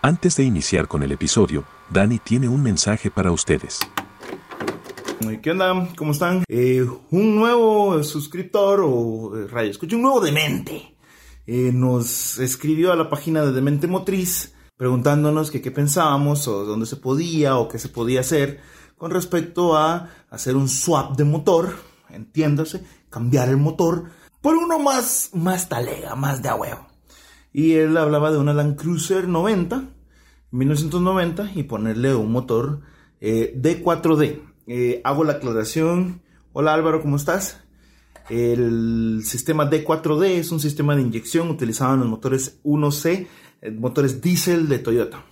Antes 0.00 0.36
de 0.36 0.44
iniciar 0.44 0.86
con 0.86 1.02
el 1.02 1.10
episodio, 1.10 1.64
Dani 1.90 2.20
tiene 2.20 2.48
un 2.48 2.62
mensaje 2.62 3.10
para 3.10 3.32
ustedes. 3.32 3.80
¿Qué 5.42 5.50
onda? 5.50 5.88
¿Cómo 5.96 6.12
están? 6.12 6.44
Eh, 6.46 6.86
un 7.10 7.34
nuevo 7.34 8.04
suscriptor 8.04 8.80
o 8.84 9.36
eh, 9.36 9.48
radio, 9.48 9.72
escucha 9.72 9.96
un 9.96 10.02
nuevo 10.02 10.20
demente. 10.20 10.94
Eh, 11.48 11.72
nos 11.74 12.38
escribió 12.38 12.92
a 12.92 12.96
la 12.96 13.10
página 13.10 13.44
de 13.44 13.50
Demente 13.50 13.88
Motriz 13.88 14.54
preguntándonos 14.76 15.50
qué 15.50 15.70
pensábamos 15.72 16.46
o 16.46 16.64
dónde 16.64 16.86
se 16.86 16.96
podía 16.96 17.56
o 17.56 17.68
qué 17.68 17.80
se 17.80 17.88
podía 17.88 18.20
hacer 18.20 18.60
con 18.96 19.10
respecto 19.10 19.76
a 19.76 20.10
hacer 20.30 20.54
un 20.54 20.68
swap 20.68 21.16
de 21.16 21.24
motor, 21.24 21.74
entiéndase, 22.10 22.84
cambiar 23.10 23.48
el 23.48 23.56
motor 23.56 24.04
por 24.40 24.54
uno 24.54 24.78
más, 24.78 25.30
más 25.32 25.68
talega, 25.68 26.14
más 26.14 26.40
de 26.40 26.48
a 26.50 26.54
huevo. 26.54 26.87
Y 27.52 27.74
él 27.74 27.96
hablaba 27.96 28.30
de 28.30 28.38
una 28.38 28.52
Land 28.52 28.76
Cruiser 28.76 29.26
90, 29.26 29.88
1990, 30.50 31.52
y 31.54 31.62
ponerle 31.64 32.14
un 32.14 32.30
motor 32.30 32.80
eh, 33.20 33.54
D4D. 33.56 34.40
Eh, 34.66 35.00
hago 35.04 35.24
la 35.24 35.34
aclaración. 35.34 36.22
Hola 36.52 36.74
Álvaro, 36.74 37.00
¿cómo 37.00 37.16
estás? 37.16 37.62
El 38.28 39.22
sistema 39.24 39.70
D4D 39.70 40.26
es 40.38 40.52
un 40.52 40.60
sistema 40.60 40.94
de 40.94 41.02
inyección 41.02 41.48
utilizado 41.48 41.94
en 41.94 42.00
los 42.00 42.08
motores 42.08 42.60
1C, 42.64 43.26
eh, 43.62 43.70
motores 43.70 44.20
diésel 44.20 44.68
de 44.68 44.78
Toyota. 44.78 45.24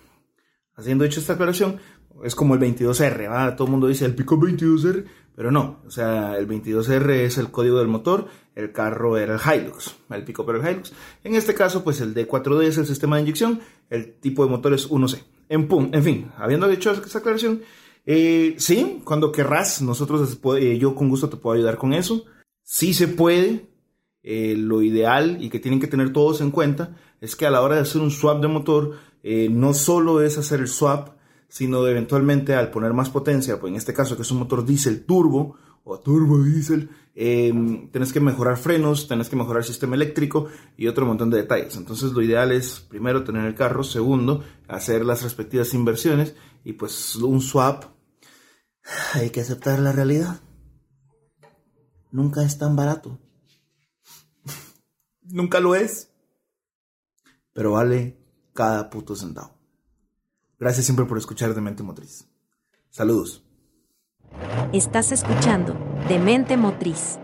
Haciendo 0.74 1.04
hecho 1.04 1.20
esta 1.20 1.34
aclaración, 1.34 1.78
es 2.24 2.34
como 2.34 2.54
el 2.54 2.60
22R, 2.60 3.56
todo 3.56 3.66
el 3.66 3.70
mundo 3.70 3.86
dice 3.86 4.04
el 4.04 4.14
pico 4.14 4.36
22R, 4.38 5.04
pero 5.34 5.50
no, 5.50 5.80
o 5.86 5.90
sea, 5.90 6.36
el 6.38 6.48
22R 6.48 7.10
es 7.10 7.38
el 7.38 7.50
código 7.50 7.78
del 7.78 7.88
motor, 7.88 8.26
el 8.54 8.72
carro 8.72 9.18
era 9.18 9.34
el 9.34 9.40
Hilux, 9.40 9.96
el 10.10 10.24
pico 10.24 10.46
pero 10.46 10.60
el 10.60 10.68
Hilux. 10.68 10.92
En 11.24 11.34
este 11.34 11.54
caso, 11.54 11.84
pues 11.84 12.00
el 12.00 12.14
D4D 12.14 12.64
es 12.64 12.78
el 12.78 12.86
sistema 12.86 13.16
de 13.16 13.22
inyección, 13.22 13.60
el 13.90 14.14
tipo 14.14 14.44
de 14.44 14.50
motor 14.50 14.72
es 14.72 14.90
1C. 14.90 15.22
En, 15.48 15.68
en 15.92 16.02
fin, 16.02 16.30
habiendo 16.38 16.66
dicho 16.68 16.90
esa 16.90 17.18
aclaración, 17.18 17.60
eh, 18.06 18.54
sí, 18.58 19.02
cuando 19.04 19.32
querrás, 19.32 19.82
nosotros, 19.82 20.38
eh, 20.58 20.78
yo 20.78 20.94
con 20.94 21.08
gusto 21.08 21.28
te 21.28 21.36
puedo 21.36 21.56
ayudar 21.56 21.76
con 21.76 21.92
eso. 21.92 22.24
Sí 22.62 22.94
se 22.94 23.08
puede, 23.08 23.66
eh, 24.22 24.54
lo 24.56 24.80
ideal 24.80 25.38
y 25.40 25.50
que 25.50 25.58
tienen 25.58 25.80
que 25.80 25.88
tener 25.88 26.12
todos 26.12 26.40
en 26.40 26.52
cuenta 26.52 26.96
es 27.20 27.34
que 27.34 27.46
a 27.46 27.50
la 27.50 27.62
hora 27.62 27.74
de 27.74 27.82
hacer 27.82 28.00
un 28.00 28.10
swap 28.10 28.40
de 28.40 28.48
motor, 28.48 28.98
no 29.50 29.74
solo 29.74 30.20
es 30.20 30.38
hacer 30.38 30.60
el 30.60 30.68
swap, 30.68 31.15
sino 31.48 31.86
eventualmente 31.86 32.54
al 32.54 32.70
poner 32.70 32.92
más 32.92 33.10
potencia, 33.10 33.60
pues 33.60 33.70
en 33.70 33.76
este 33.76 33.94
caso 33.94 34.16
que 34.16 34.22
es 34.22 34.30
un 34.30 34.38
motor 34.38 34.64
diésel 34.64 35.04
turbo 35.04 35.56
o 35.84 36.00
turbo 36.00 36.42
diésel, 36.42 36.90
eh, 37.14 37.88
tenés 37.92 38.12
que 38.12 38.20
mejorar 38.20 38.56
frenos, 38.56 39.08
tenés 39.08 39.28
que 39.28 39.36
mejorar 39.36 39.62
el 39.62 39.66
sistema 39.66 39.94
eléctrico 39.94 40.48
y 40.76 40.88
otro 40.88 41.06
montón 41.06 41.30
de 41.30 41.38
detalles. 41.38 41.76
Entonces 41.76 42.12
lo 42.12 42.22
ideal 42.22 42.52
es 42.52 42.80
primero 42.80 43.24
tener 43.24 43.46
el 43.46 43.54
carro, 43.54 43.84
segundo 43.84 44.44
hacer 44.68 45.04
las 45.04 45.22
respectivas 45.22 45.72
inversiones 45.74 46.34
y 46.64 46.74
pues 46.74 47.16
un 47.16 47.40
swap. 47.40 47.84
Hay 49.14 49.30
que 49.30 49.40
aceptar 49.40 49.78
la 49.78 49.92
realidad. 49.92 50.40
Nunca 52.10 52.42
es 52.42 52.58
tan 52.58 52.76
barato. 52.76 53.18
Nunca 55.22 55.60
lo 55.60 55.74
es. 55.74 56.10
Pero 57.52 57.72
vale 57.72 58.18
cada 58.52 58.90
puto 58.90 59.16
centavo. 59.16 59.55
Gracias 60.58 60.86
siempre 60.86 61.04
por 61.04 61.18
escuchar 61.18 61.52
Demente 61.52 61.82
Motriz. 61.82 62.26
Saludos. 62.88 63.44
Estás 64.72 65.12
escuchando 65.12 65.76
Demente 66.08 66.56
Motriz. 66.56 67.18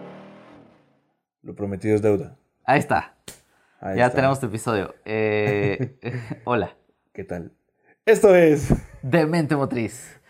Lo 1.40 1.54
prometido 1.54 1.94
es 1.94 2.02
deuda. 2.02 2.36
Ahí 2.66 2.78
está. 2.78 3.16
ya 3.96 4.10
tenemos 4.10 4.38
tu 4.38 4.46
episodio. 4.46 4.94
Eh, 5.06 5.98
hola. 6.44 6.76
¿Qué 7.14 7.24
tal? 7.24 7.52
Esto 8.04 8.34
es 8.34 8.68
Demente 9.00 9.56
Motriz. 9.56 10.20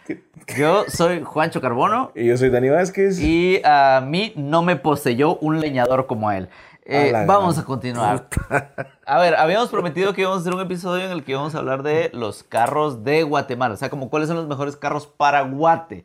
Yo 0.57 0.85
soy 0.87 1.23
Juancho 1.23 1.61
Carbono. 1.61 2.13
Y 2.15 2.27
yo 2.27 2.37
soy 2.37 2.51
Dani 2.51 2.69
Vázquez. 2.69 3.19
Y 3.19 3.61
a 3.65 4.01
mí 4.07 4.33
no 4.37 4.63
me 4.63 4.77
poseyó 4.77 5.39
un 5.39 5.59
leñador 5.59 6.07
como 6.07 6.31
él. 6.31 6.49
Eh, 6.85 7.13
vamos 7.27 7.59
a 7.59 7.65
continuar. 7.65 8.29
A 9.07 9.19
ver, 9.19 9.37
habíamos 9.37 9.69
prometido 9.69 10.13
que 10.13 10.23
íbamos 10.23 10.39
a 10.39 10.41
hacer 10.41 10.55
un 10.55 10.61
episodio 10.61 11.05
en 11.05 11.13
el 11.13 11.25
que 11.25 11.33
íbamos 11.33 11.55
a 11.55 11.59
hablar 11.59 11.83
de 11.83 12.11
los 12.13 12.43
carros 12.43 13.05
de 13.05 13.23
Guatemala. 13.23 13.75
O 13.75 13.77
sea, 13.77 13.91
como 13.91 14.11
cuáles 14.11 14.29
son 14.29 14.37
los 14.37 14.49
mejores 14.49 14.77
carros 14.77 15.07
para 15.07 15.43
Guate. 15.43 16.05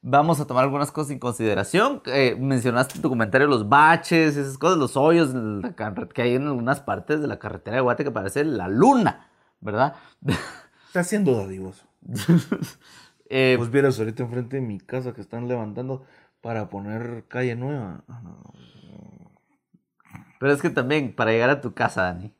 Vamos 0.00 0.40
a 0.40 0.46
tomar 0.46 0.64
algunas 0.64 0.92
cosas 0.92 1.10
en 1.10 1.18
consideración. 1.18 2.00
Eh, 2.06 2.36
mencionaste 2.38 2.96
en 2.96 3.02
tu 3.02 3.08
comentario 3.08 3.46
los 3.48 3.68
baches, 3.68 4.36
esas 4.36 4.56
cosas, 4.56 4.78
los 4.78 4.96
hoyos 4.96 5.30
que 6.14 6.22
hay 6.22 6.36
en 6.36 6.46
algunas 6.46 6.80
partes 6.80 7.20
de 7.20 7.26
la 7.26 7.38
carretera 7.38 7.76
de 7.76 7.82
Guate 7.82 8.04
que 8.04 8.10
parece 8.10 8.44
la 8.44 8.68
luna, 8.68 9.28
¿verdad? 9.60 9.96
Está 10.86 11.00
haciendo 11.00 11.36
dadivoso. 11.36 11.84
eh, 13.28 13.56
pues 13.58 13.70
vieras 13.70 13.98
ahorita 13.98 14.22
enfrente 14.22 14.56
de 14.56 14.62
mi 14.62 14.78
casa 14.78 15.12
que 15.12 15.20
están 15.20 15.48
levantando 15.48 16.04
para 16.40 16.70
poner 16.70 17.24
calle 17.28 17.56
nueva. 17.56 18.04
Ah, 18.08 18.22
pero 20.38 20.52
es 20.52 20.62
que 20.62 20.70
también, 20.70 21.14
para 21.14 21.32
llegar 21.32 21.50
a 21.50 21.60
tu 21.60 21.74
casa, 21.74 22.02
Dani, 22.02 22.32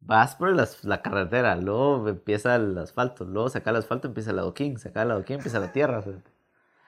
vas 0.00 0.36
por 0.36 0.54
la 0.82 1.02
carretera, 1.02 1.56
luego 1.56 2.08
empieza 2.08 2.56
el 2.56 2.76
asfalto, 2.78 3.24
luego 3.24 3.48
saca 3.48 3.70
el 3.70 3.76
asfalto, 3.76 4.08
empieza 4.08 4.30
el 4.30 4.38
adoquín, 4.38 4.78
saca 4.78 5.02
el 5.02 5.10
adoquín, 5.10 5.36
empieza 5.36 5.58
la 5.60 5.72
tierra. 5.72 6.02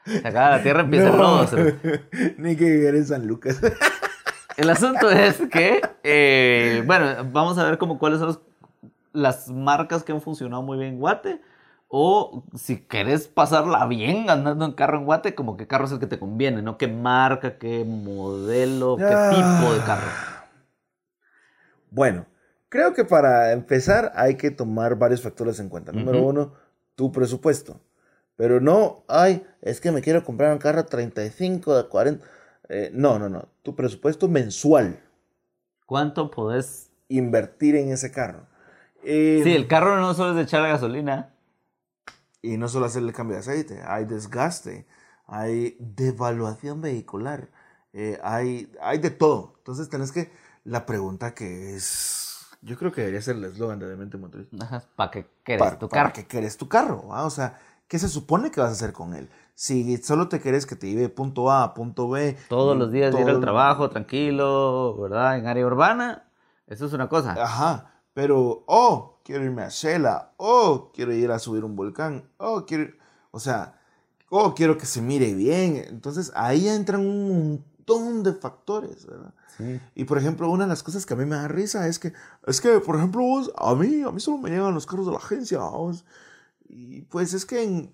Saca 0.05 0.51
la 0.51 0.63
tierra, 0.63 0.81
empieza 0.83 1.09
el 1.09 1.17
lodo. 1.17 1.47
Ni 2.39 2.57
que 2.57 2.65
vivir 2.65 2.95
en 2.95 3.07
San 3.07 3.27
Lucas. 3.27 3.61
El 4.57 4.71
asunto 4.71 5.11
es 5.11 5.37
que, 5.53 5.83
eh, 6.03 6.83
bueno, 6.87 7.29
vamos 7.31 7.59
a 7.59 7.65
ver 7.65 7.77
como 7.77 7.99
cuáles 7.99 8.21
son 8.21 8.41
las 9.13 9.51
marcas 9.51 10.03
que 10.03 10.13
han 10.13 10.23
funcionado 10.23 10.63
muy 10.63 10.79
bien 10.79 10.95
en 10.95 10.99
Guate 10.99 11.43
o 11.89 12.45
si 12.55 12.79
querés 12.79 13.29
pasarla 13.29 13.87
bien 13.87 14.29
andando 14.29 14.65
en 14.65 14.73
carro 14.73 14.99
en 14.99 15.05
Guate, 15.05 15.35
como 15.35 15.57
qué 15.57 15.67
carro 15.67 15.87
es 15.87 15.93
el 15.93 16.01
que 16.01 16.07
te 16.07 16.19
conviene, 16.19 16.63
¿no? 16.63 16.79
¿Qué 16.79 16.89
marca, 16.89 17.59
qué 17.59 17.85
modelo, 17.85 18.97
qué 18.97 19.05
tipo 19.05 19.73
de 19.73 19.81
carro? 19.85 20.11
Bueno, 21.91 22.27
creo 22.69 22.93
que 22.93 23.05
para 23.05 23.53
empezar 23.53 24.13
hay 24.17 24.37
que 24.37 24.51
tomar 24.51 24.97
varios 24.97 25.23
factores 25.23 25.61
en 25.61 25.69
cuenta. 25.69 25.93
Número 25.93 26.23
uno, 26.23 26.53
tu 26.95 27.13
presupuesto. 27.13 27.81
Pero 28.37 28.61
no, 28.61 29.05
ay, 29.09 29.47
es 29.63 29.81
que 29.81 29.93
me 29.93 30.03
quiero 30.03 30.25
comprar 30.25 30.53
un 30.53 30.59
carro 30.59 30.85
35, 30.85 31.77
de 31.77 31.89
40. 31.89 32.27
Eh, 32.69 32.91
no, 32.93 33.19
no, 33.19 33.29
no. 33.29 33.49
Tu 33.63 33.75
presupuesto 33.75 34.29
mensual. 34.29 35.01
¿Cuánto 35.87 36.31
podés 36.31 36.91
invertir 37.09 37.77
en 37.77 37.93
ese 37.93 38.11
carro? 38.11 38.47
sí, 39.03 39.55
el 39.55 39.69
carro 39.69 40.01
no 40.01 40.13
solo 40.15 40.31
es 40.31 40.37
de 40.37 40.43
echar 40.43 40.63
la 40.63 40.69
gasolina. 40.69 41.36
Y 42.47 42.59
no 42.59 42.69
solo 42.69 42.87
hacer 42.87 43.03
el 43.03 43.13
cambio 43.13 43.35
de 43.35 43.41
aceite, 43.41 43.83
hay 43.85 44.05
desgaste, 44.05 44.87
hay 45.27 45.77
devaluación 45.81 46.81
vehicular, 46.81 47.49
eh, 47.93 48.21
hay, 48.23 48.73
hay 48.81 48.99
de 48.99 49.11
todo. 49.11 49.55
Entonces 49.59 49.89
tenés 49.89 50.13
que, 50.13 50.31
la 50.63 50.87
pregunta 50.87 51.35
que 51.35 51.75
es, 51.75 52.47
yo 52.63 52.77
creo 52.77 52.93
que 52.93 53.01
debería 53.01 53.21
ser 53.21 53.37
el 53.37 53.45
eslogan 53.45 53.81
de 53.81 53.89
Demente 53.89 54.17
Motriz. 54.17 54.47
¿Para 54.95 55.11
qué 55.11 55.27
querés 55.43 55.79
tu 55.79 55.89
carro? 55.89 56.03
¿Para 56.05 56.13
qué 56.13 56.27
querés 56.27 56.57
tu 56.57 56.69
carro? 56.69 57.05
O 57.09 57.31
sea, 57.31 57.59
¿qué 57.89 57.99
se 57.99 58.09
supone 58.09 58.53
que 58.53 58.61
vas 58.61 58.71
a 58.71 58.75
hacer 58.75 58.93
con 58.93 59.15
él? 59.15 59.29
Si 59.55 59.97
solo 59.99 60.29
te 60.29 60.41
querés 60.41 60.67
que 60.67 60.77
te 60.77 60.89
lleve 60.89 61.09
punto 61.09 61.51
A 61.51 61.65
a 61.65 61.75
punto 61.75 62.09
B. 62.09 62.37
Todos 62.49 62.77
los 62.77 62.93
días 62.93 63.15
ir 63.19 63.29
al 63.29 63.41
trabajo 63.41 63.91
tranquilo, 63.91 64.97
¿verdad? 65.01 65.39
En 65.39 65.47
área 65.47 65.67
urbana, 65.67 66.29
eso 66.69 66.87
es 66.87 66.93
una 66.93 67.09
cosa. 67.09 67.33
Ajá, 67.43 68.03
pero, 68.13 68.65
oh, 68.67 69.16
quiero 69.27 69.45
irme 69.45 69.63
a 69.63 69.69
Shela, 69.69 70.35
oh, 70.37 70.93
quiero 70.95 71.13
ir 71.13 71.33
a 71.33 71.41
subir 71.41 71.65
un 71.65 71.75
volcán, 71.75 72.31
oh, 72.37 72.65
quiero, 72.65 72.93
o 73.33 73.41
sea, 73.41 73.77
oh, 74.31 74.55
quiero 74.55 74.79
que 74.79 74.87
se 74.87 75.03
mire 75.03 75.35
bien. 75.35 75.85
Entonces 75.89 76.31
ahí 76.37 76.69
entran 76.69 77.01
un 77.01 77.51
montón 77.51 78.23
de 78.23 78.33
factores, 78.33 79.05
¿verdad? 79.05 79.35
Y 79.95 80.05
por 80.05 80.19
ejemplo, 80.19 80.49
una 80.49 80.65
de 80.65 80.69
las 80.69 80.83
cosas 80.83 81.05
que 81.05 81.15
a 81.15 81.17
mí 81.17 81.25
me 81.25 81.35
da 81.35 81.49
risa 81.49 81.89
es 81.89 81.99
que, 81.99 82.13
es 82.47 82.61
que, 82.61 82.79
por 82.79 82.97
ejemplo, 82.97 83.23
vos, 83.23 83.51
a 83.57 83.75
mí, 83.75 84.03
a 84.03 84.13
mí 84.13 84.21
solo 84.21 84.39
me 84.39 84.51
llegan 84.51 84.75
los 84.75 84.87
carros 84.87 85.07
de 85.07 85.13
la 85.13 85.19
agencia, 85.19 85.59
Y 86.69 87.03
pues 87.03 87.35
es 87.35 87.45
que 87.47 87.65
en, 87.65 87.93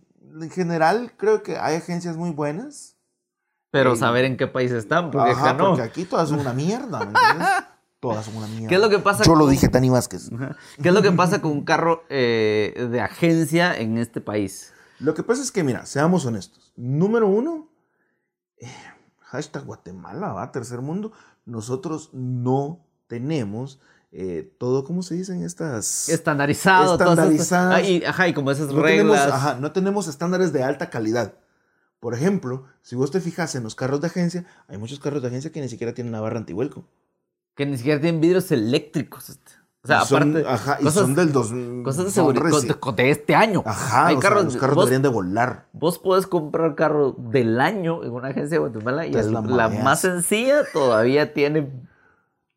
general 0.50 1.12
creo 1.17 1.43
que 1.43 1.56
hay 1.56 1.76
agencias 1.76 2.17
muy 2.17 2.31
buenas. 2.31 2.96
Pero 3.70 3.96
saber 3.96 4.26
en 4.26 4.37
qué 4.37 4.49
país 4.49 4.70
están, 4.70 5.11
porque 5.11 5.32
no. 5.56 5.69
Porque 5.69 5.82
aquí 5.82 6.05
todas 6.05 6.28
son 6.28 6.40
una 6.40 6.52
mierda, 6.52 6.99
¿me 6.99 7.06
entiendes? 7.06 7.49
todas 8.02 8.26
son 8.26 8.37
una 8.37 8.49
mierda. 8.49 8.69
¿Qué 8.69 8.75
es 8.75 8.81
lo 8.81 8.90
que 8.90 8.99
pasa? 8.99 9.22
Yo 9.22 9.37
lo 9.37 9.46
dije, 9.46 9.69
Tani 9.69 9.88
Vázquez. 9.88 10.28
¿Qué 10.82 10.88
es 10.88 10.94
lo 10.94 11.02
que 11.02 11.12
pasa 11.12 11.40
con 11.40 11.52
un 11.52 11.64
carro 11.64 12.02
eh, 12.10 12.88
de 12.90 13.00
agencia 13.00 13.75
en 13.78 13.96
este 13.96 14.20
país? 14.20 14.72
Lo 14.99 15.14
que 15.14 15.22
pasa 15.22 15.40
es 15.40 15.52
que, 15.52 15.62
mira, 15.62 15.87
seamos 15.87 16.26
honestos. 16.26 16.72
Número 16.75 17.28
uno, 17.28 17.69
eh, 18.56 18.66
hashtag 19.20 19.64
Guatemala, 19.64 20.32
va, 20.32 20.50
tercer 20.50 20.81
mundo. 20.81 21.12
Nosotros 21.46 22.10
no 22.12 22.84
tenemos 23.06 23.81
eh, 24.10 24.52
todo, 24.58 24.82
¿cómo 24.82 25.04
se 25.04 25.14
dicen 25.14 25.44
estas? 25.44 26.08
Estandarizado. 26.08 26.94
Estandarizadas. 26.94 27.84
ajá, 28.04 28.28
y 28.28 28.34
como 28.34 28.50
esas 28.50 28.72
no 28.72 28.82
reglas. 28.82 29.20
Tenemos, 29.20 29.32
ajá, 29.32 29.54
no 29.60 29.70
tenemos 29.70 30.08
estándares 30.08 30.52
de 30.52 30.64
alta 30.64 30.90
calidad. 30.90 31.34
Por 32.00 32.14
ejemplo, 32.14 32.64
si 32.82 32.96
vos 32.96 33.12
te 33.12 33.20
fijas 33.20 33.54
en 33.54 33.62
los 33.62 33.76
carros 33.76 34.00
de 34.00 34.08
agencia, 34.08 34.44
hay 34.66 34.76
muchos 34.76 34.99
carros 34.99 35.22
de 35.22 35.28
agencia 35.28 35.52
que 35.52 35.60
ni 35.60 35.69
siquiera 35.69 35.94
tienen 35.94 36.12
una 36.12 36.20
barra 36.20 36.38
antivuelco. 36.38 36.84
Que 37.54 37.66
ni 37.66 37.76
siquiera 37.76 38.00
tienen 38.00 38.20
vidrios 38.20 38.50
eléctricos. 38.50 39.31
Este. 39.31 39.52
O 39.84 39.88
sea, 39.88 40.02
Y 40.02 40.06
son- 40.06 40.37
aparte, 40.37 40.49
ajá, 40.49 40.78
y 40.81 40.84
cosas, 40.84 41.02
son 41.02 41.14
del 41.16 41.32
dos, 41.32 41.52
cosas 41.82 42.04
de 42.04 42.10
seguridad 42.12 42.94
de, 42.94 43.10
este 43.10 43.34
año. 43.34 43.64
Ajá, 43.66 44.06
Hay 44.06 44.14
o 44.14 44.20
sea, 44.20 44.31
carros, 44.31 44.44
los 44.44 44.56
carros 44.56 44.76
vos, 44.76 44.84
deberían 44.84 45.02
de 45.02 45.08
volar. 45.08 45.66
vos 45.72 45.99
podés 45.99 46.28
comprar 46.28 46.76
carro 46.76 47.16
del 47.19 47.60
año 47.60 48.04
en 48.04 48.12
una 48.12 48.28
agencia 48.28 48.56
de 48.56 48.58
Guatemala 48.60 49.06
y 49.06 49.12
la 49.12 49.69
más 49.69 50.02
sencilla 50.02 50.62
todavía 50.72 51.34
tiene 51.34 51.69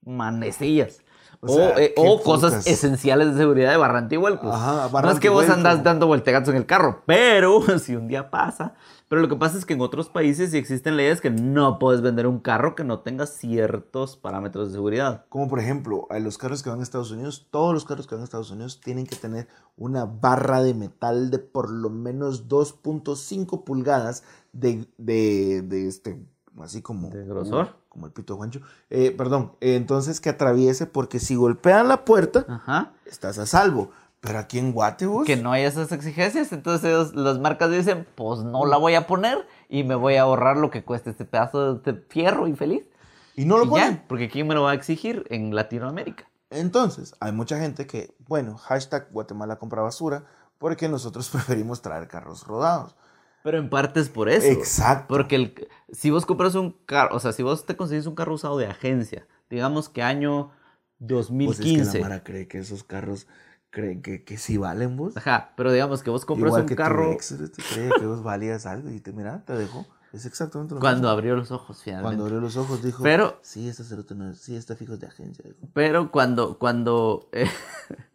manecillas. 0.05 0.99
O 1.47 1.53
O, 1.53 1.55
sea, 1.55 1.77
eh, 1.77 1.93
o 1.97 2.21
cosas 2.21 2.67
esenciales 2.67 3.33
de 3.33 3.37
seguridad 3.37 3.71
de 3.71 3.77
barranti 3.77 4.17
vuelcos. 4.17 4.53
Ajá, 4.53 4.89
no 5.01 5.11
es 5.11 5.19
que 5.19 5.29
vos 5.29 5.49
andás 5.49 5.83
dando 5.83 6.07
vueltegazos 6.07 6.49
en 6.49 6.55
el 6.55 6.65
carro, 6.65 7.01
pero 7.05 7.61
si 7.79 7.95
un 7.95 8.07
día 8.07 8.29
pasa. 8.29 8.75
Pero 9.07 9.21
lo 9.21 9.29
que 9.29 9.35
pasa 9.35 9.57
es 9.57 9.65
que 9.65 9.75
en 9.75 9.81
otros 9.81 10.09
países 10.09 10.49
sí 10.49 10.57
existen 10.57 10.97
leyes 10.97 11.21
que 11.21 11.29
no 11.29 11.77
puedes 11.77 12.01
vender 12.01 12.25
un 12.25 12.39
carro 12.39 12.73
que 12.73 12.83
no 12.83 13.01
tenga 13.01 13.27
ciertos 13.27 14.17
parámetros 14.17 14.69
de 14.69 14.73
seguridad. 14.73 15.25
Como 15.29 15.47
por 15.47 15.59
ejemplo, 15.59 16.07
a 16.09 16.17
los 16.17 16.39
carros 16.39 16.63
que 16.63 16.71
van 16.71 16.79
a 16.79 16.83
Estados 16.83 17.11
Unidos, 17.11 17.47
todos 17.51 17.73
los 17.73 17.85
carros 17.85 18.07
que 18.07 18.15
van 18.15 18.23
a 18.23 18.25
Estados 18.25 18.49
Unidos 18.49 18.81
tienen 18.81 19.05
que 19.05 19.15
tener 19.15 19.47
una 19.77 20.05
barra 20.05 20.63
de 20.63 20.73
metal 20.73 21.29
de 21.29 21.37
por 21.37 21.69
lo 21.69 21.91
menos 21.91 22.47
2.5 22.47 23.63
pulgadas 23.63 24.23
de, 24.53 24.87
de, 24.97 25.61
de 25.61 25.87
este, 25.87 26.25
así 26.61 26.81
como... 26.81 27.09
¿De 27.09 27.25
grosor? 27.25 27.65
uh, 27.65 27.89
como 27.89 28.05
el 28.07 28.11
pito 28.11 28.33
de 28.33 28.37
Juancho. 28.37 28.61
Eh, 28.89 29.11
perdón, 29.11 29.53
eh, 29.61 29.75
entonces 29.75 30.19
que 30.19 30.29
atraviese 30.29 30.85
porque 30.85 31.19
si 31.19 31.35
golpean 31.35 31.87
la 31.87 32.03
puerta, 32.05 32.45
Ajá. 32.47 32.93
estás 33.05 33.37
a 33.39 33.45
salvo. 33.45 33.91
Pero 34.21 34.39
aquí 34.39 34.57
en 34.57 34.71
Guate, 34.73 35.05
vos, 35.05 35.23
que 35.25 35.35
no 35.37 35.51
hay 35.51 35.63
esas 35.63 35.91
exigencias, 35.91 36.51
entonces 36.51 37.13
las 37.13 37.37
marcas 37.39 37.69
dicen, 37.69 38.07
pues 38.15 38.39
no 38.39 38.65
la 38.65 38.77
voy 38.77 38.95
a 38.95 39.05
poner 39.05 39.45
y 39.69 39.83
me 39.83 39.93
voy 39.93 40.15
a 40.15 40.23
ahorrar 40.23 40.57
lo 40.57 40.71
que 40.71 40.83
cueste 40.83 41.11
este 41.11 41.25
pedazo 41.25 41.75
de 41.75 41.93
fierro 42.09 42.47
infeliz. 42.47 42.89
Y 43.35 43.45
no 43.45 43.57
lo 43.59 43.65
Y 43.65 43.69
ponen. 43.69 43.93
ya, 43.97 44.03
porque 44.07 44.27
¿quién 44.29 44.47
me 44.47 44.55
lo 44.55 44.63
va 44.63 44.71
a 44.71 44.73
exigir 44.73 45.27
en 45.29 45.53
Latinoamérica? 45.53 46.27
Entonces, 46.49 47.13
hay 47.19 47.33
mucha 47.33 47.59
gente 47.59 47.85
que, 47.85 48.15
bueno, 48.27 48.57
hashtag 48.57 49.09
Guatemala 49.11 49.57
compra 49.57 49.83
basura, 49.83 50.23
porque 50.57 50.89
nosotros 50.89 51.29
preferimos 51.31 51.81
traer 51.83 52.07
carros 52.07 52.47
rodados. 52.47 52.95
Pero 53.45 53.59
en 53.59 53.69
parte 53.69 53.99
es 53.99 54.09
por 54.09 54.27
eso. 54.27 54.47
Exacto. 54.47 55.05
Porque 55.07 55.35
el, 55.35 55.67
si 55.91 56.09
vos 56.09 56.25
compras 56.25 56.55
un 56.55 56.71
carro, 56.87 57.15
o 57.15 57.19
sea, 57.19 57.31
si 57.31 57.43
vos 57.43 57.67
te 57.67 57.77
conseguís 57.77 58.07
un 58.07 58.15
carro 58.15 58.33
usado 58.33 58.57
de 58.57 58.65
agencia, 58.65 59.27
digamos 59.51 59.87
que 59.87 60.01
año 60.01 60.49
Pues 60.97 61.11
es 61.21 61.27
que 61.27 61.33
2015. 61.35 61.99
la 61.99 62.03
Mara 62.09 62.23
cree 62.23 62.47
que 62.47 62.57
esos 62.57 62.83
carros 62.83 63.27
creen 63.69 64.01
que, 64.01 64.23
que 64.23 64.37
sí 64.37 64.57
valen 64.57 64.97
vos. 64.97 65.15
Ajá, 65.15 65.53
pero 65.55 65.71
digamos 65.71 66.01
que 66.01 66.09
vos 66.09 66.25
compras 66.25 66.49
Igual 66.49 66.61
un 66.63 66.67
que 66.69 66.75
carro 66.75 67.05
tu 67.05 67.11
ex, 67.11 67.35
te 67.53 67.61
creía 67.61 67.91
que 67.99 68.05
vos 68.07 68.23
valías 68.23 68.65
algo 68.65 68.89
y 68.89 68.99
te 68.99 69.11
mira, 69.13 69.45
te 69.45 69.53
dejó. 69.53 69.85
Es 70.11 70.25
exactamente 70.25 70.73
lo 70.73 70.79
cuando 70.79 71.01
mismo. 71.01 71.09
abrió 71.09 71.35
los 71.35 71.51
ojos 71.51 71.81
finalmente. 71.83 72.07
Cuando 72.15 72.23
abrió 72.23 72.39
los 72.41 72.55
ojos 72.57 72.81
dijo, 72.81 73.03
Pero- 73.03 73.37
sí, 73.43 73.67
este 73.67 73.83
cerote 73.83 74.15
no 74.15 74.31
es, 74.31 74.39
sí, 74.39 74.55
está 74.55 74.75
fijo 74.75 74.97
de 74.97 75.05
agencia. 75.05 75.43
dijo. 75.45 75.67
Pero 75.73 76.09
cuando, 76.09 76.57
cuando 76.57 77.29
eh, 77.33 77.45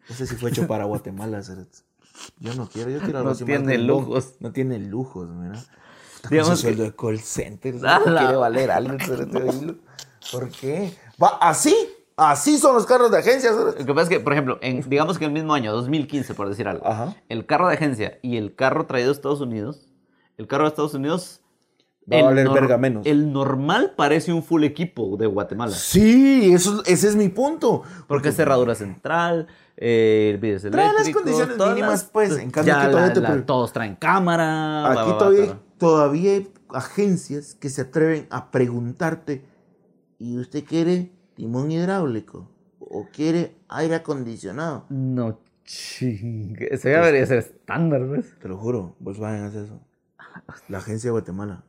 Ese 0.09 0.25
sí 0.27 0.35
fue 0.35 0.49
hecho 0.49 0.67
para 0.67 0.83
Guatemala, 0.85 1.41
cerote. 1.43 1.77
Yo 2.39 2.53
no 2.55 2.67
quiero, 2.67 2.89
yo 2.89 2.99
quiero 2.99 3.19
algo 3.19 3.29
No 3.29 3.35
así 3.35 3.45
tiene 3.45 3.77
lujos. 3.77 4.33
No 4.39 4.51
tiene 4.51 4.79
lujos, 4.79 5.29
mira. 5.29 5.59
Digamos 6.29 6.59
su 6.59 6.67
que- 6.67 6.73
sueldo 6.73 6.83
de 6.83 6.95
call 6.95 7.19
center. 7.19 7.75
No 7.75 8.03
quiere 8.03 8.35
valer 8.35 8.71
algo. 8.71 8.97
¿Por 10.31 10.49
qué? 10.49 10.93
Va, 11.21 11.37
así, 11.41 11.75
así 12.15 12.57
son 12.57 12.75
los 12.75 12.85
carros 12.85 13.11
de 13.11 13.17
agencia. 13.19 13.51
Lo 13.51 13.73
que 13.73 13.85
pasa 13.93 14.03
es 14.03 14.09
que, 14.09 14.19
por 14.19 14.33
ejemplo, 14.33 14.59
en, 14.61 14.87
digamos 14.89 15.17
que 15.17 15.25
en 15.25 15.31
el 15.31 15.33
mismo 15.33 15.53
año, 15.53 15.71
2015, 15.73 16.33
por 16.35 16.47
decir 16.49 16.67
algo, 16.67 16.87
Ajá. 16.87 17.15
el 17.29 17.45
carro 17.45 17.67
de 17.67 17.73
agencia 17.75 18.19
y 18.21 18.37
el 18.37 18.55
carro 18.55 18.85
traído 18.85 19.09
de 19.09 19.13
Estados 19.13 19.41
Unidos, 19.41 19.87
el 20.37 20.47
carro 20.47 20.63
de 20.65 20.69
Estados 20.69 20.93
Unidos... 20.93 21.40
Va 22.11 22.19
a 22.19 22.23
valer 22.23 22.49
verga 22.49 22.77
menos. 22.77 23.05
El 23.05 23.31
normal 23.31 23.93
parece 23.95 24.31
un 24.33 24.43
full 24.43 24.63
equipo 24.63 25.17
de 25.17 25.27
Guatemala. 25.27 25.73
Sí, 25.75 26.51
eso, 26.53 26.83
ese 26.85 27.07
es 27.07 27.15
mi 27.15 27.29
punto. 27.29 27.83
Porque 28.07 28.29
es 28.29 28.35
cerradura 28.35 28.75
central, 28.75 29.47
eh, 29.77 30.37
Trae 30.69 30.93
las 30.93 31.09
condiciones 31.09 31.57
todas 31.57 31.73
mínimas, 31.75 32.03
pues, 32.11 32.37
en 32.37 32.51
cambio 32.51 32.73
ya 32.73 32.81
aquí 32.81 32.91
todavía 32.91 33.07
la- 33.09 33.13
te 33.13 33.21
la- 33.21 33.31
pre- 33.33 33.41
todos 33.41 33.73
traen 33.73 33.95
cámara... 33.95 34.85
Aquí 34.91 34.95
va, 34.97 35.05
va, 35.05 35.17
todavía, 35.17 35.59
todavía 35.77 36.31
hay 36.33 36.51
agencias 36.69 37.55
que 37.55 37.69
se 37.69 37.81
atreven 37.81 38.27
a 38.29 38.51
preguntarte, 38.51 39.43
¿y 40.19 40.37
usted 40.37 40.63
quiere 40.65 41.11
timón 41.35 41.71
hidráulico? 41.71 42.47
¿O 42.79 43.07
quiere 43.11 43.55
aire 43.69 43.95
acondicionado? 43.95 44.85
No 44.89 45.39
chingue. 45.63 46.67
Eso 46.73 46.89
ya 46.89 46.99
debería 46.99 47.25
ser 47.25 47.37
estándar, 47.39 48.05
¿ves? 48.07 48.37
Te 48.39 48.47
lo 48.49 48.57
juro, 48.57 48.95
Volkswagen 48.99 49.43
hace 49.43 49.63
eso. 49.63 49.79
La 50.67 50.77
agencia 50.79 51.07
de 51.07 51.11
Guatemala. 51.11 51.63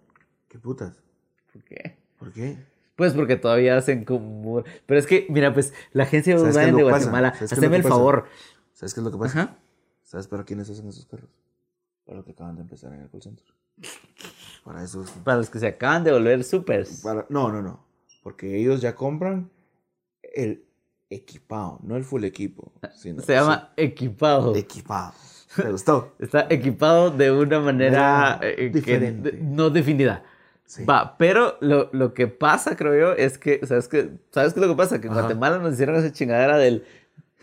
¿Qué 0.53 0.59
putas? 0.59 1.03
¿Por 1.51 1.65
qué? 1.65 1.97
¿Por 2.19 2.31
qué? 2.31 2.59
Pues 2.95 3.15
porque 3.15 3.37
todavía 3.37 3.79
hacen 3.79 4.05
como... 4.05 4.63
Pero 4.85 5.01
es 5.01 5.07
que, 5.07 5.27
mira, 5.31 5.55
pues, 5.55 5.73
la 5.95 6.03
agencia 6.03 6.35
de 6.35 6.41
¿Sabes 6.41 6.57
qué 6.57 6.65
es 6.65 6.73
Volkswagen 6.73 6.77
de? 6.77 6.91
Guatemala, 6.91 7.33
¿Sabes 7.33 7.39
qué 7.39 7.45
es 7.47 7.53
lo 7.53 7.57
haceme 7.59 7.77
el 7.77 7.83
pasa? 7.83 7.95
favor. 7.95 8.25
¿Sabes 8.75 8.93
qué 8.93 9.01
es 9.01 9.05
lo 9.05 9.11
que 9.13 9.17
pasa? 9.17 9.41
Ajá. 9.41 9.57
¿Sabes 10.05 10.29
para 10.29 10.45
quiénes 10.45 10.69
hacen 10.69 10.87
esos 10.89 11.07
carros? 11.07 11.31
Para 12.05 12.17
los 12.19 12.27
que 12.27 12.33
acaban 12.33 12.57
de 12.57 12.61
empezar 12.61 12.93
en 12.93 13.01
el 13.01 13.09
call 13.09 13.23
center. 13.23 13.47
Para 14.63 14.85
esos. 14.85 15.11
Para 15.25 15.39
los 15.39 15.49
que 15.49 15.59
se 15.59 15.69
acaban 15.69 16.05
de 16.05 16.13
volver 16.13 16.45
supers. 16.45 17.01
Para, 17.01 17.25
no, 17.31 17.51
no, 17.51 17.63
no. 17.63 17.83
Porque 18.23 18.55
ellos 18.59 18.83
ya 18.83 18.95
compran 18.95 19.51
el 20.23 20.67
equipado, 21.09 21.81
no 21.83 21.97
el 21.97 22.05
full 22.05 22.25
equipo. 22.25 22.75
sino 22.95 23.23
Se 23.23 23.33
llama 23.33 23.73
equipado. 23.79 24.55
equipado. 24.55 25.15
¿Te 25.57 25.71
gustó? 25.71 26.13
Está 26.19 26.47
equipado 26.51 27.11
de 27.11 27.31
una 27.31 27.59
manera 27.59 28.39
eh, 28.43 28.71
diferente. 28.71 29.39
no 29.41 29.71
definida. 29.71 30.23
Sí. 30.67 30.85
Va, 30.85 31.17
pero 31.19 31.59
lo, 31.61 31.91
lo 31.93 32.15
que 32.15 32.29
pasa, 32.29 32.77
creo 32.77 32.99
yo, 32.99 33.13
es 33.13 33.37
que, 33.37 33.61
¿sabes 33.67 33.89
qué? 33.89 34.11
¿Sabes 34.31 34.55
qué 34.55 34.61
es 34.61 34.67
lo 34.67 34.73
que 34.73 34.77
pasa? 34.79 35.01
Que 35.01 35.07
en 35.09 35.13
Ajá. 35.13 35.23
Guatemala 35.23 35.59
nos 35.59 35.75
hicieron 35.75 35.97
esa 35.97 36.13
chingadera 36.13 36.57
del 36.57 36.85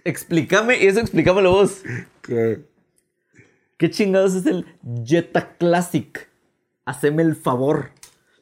explícame 0.03 0.77
y 0.83 0.87
eso 0.87 0.99
explícamelo 0.99 1.51
vos. 1.51 1.81
Que 2.21 2.61
¿Qué 3.77 3.89
chingados 3.89 4.35
es 4.35 4.45
el 4.45 4.65
Jetta 5.05 5.55
Classic? 5.57 6.27
Haceme 6.85 7.23
el 7.23 7.35
favor. 7.35 7.91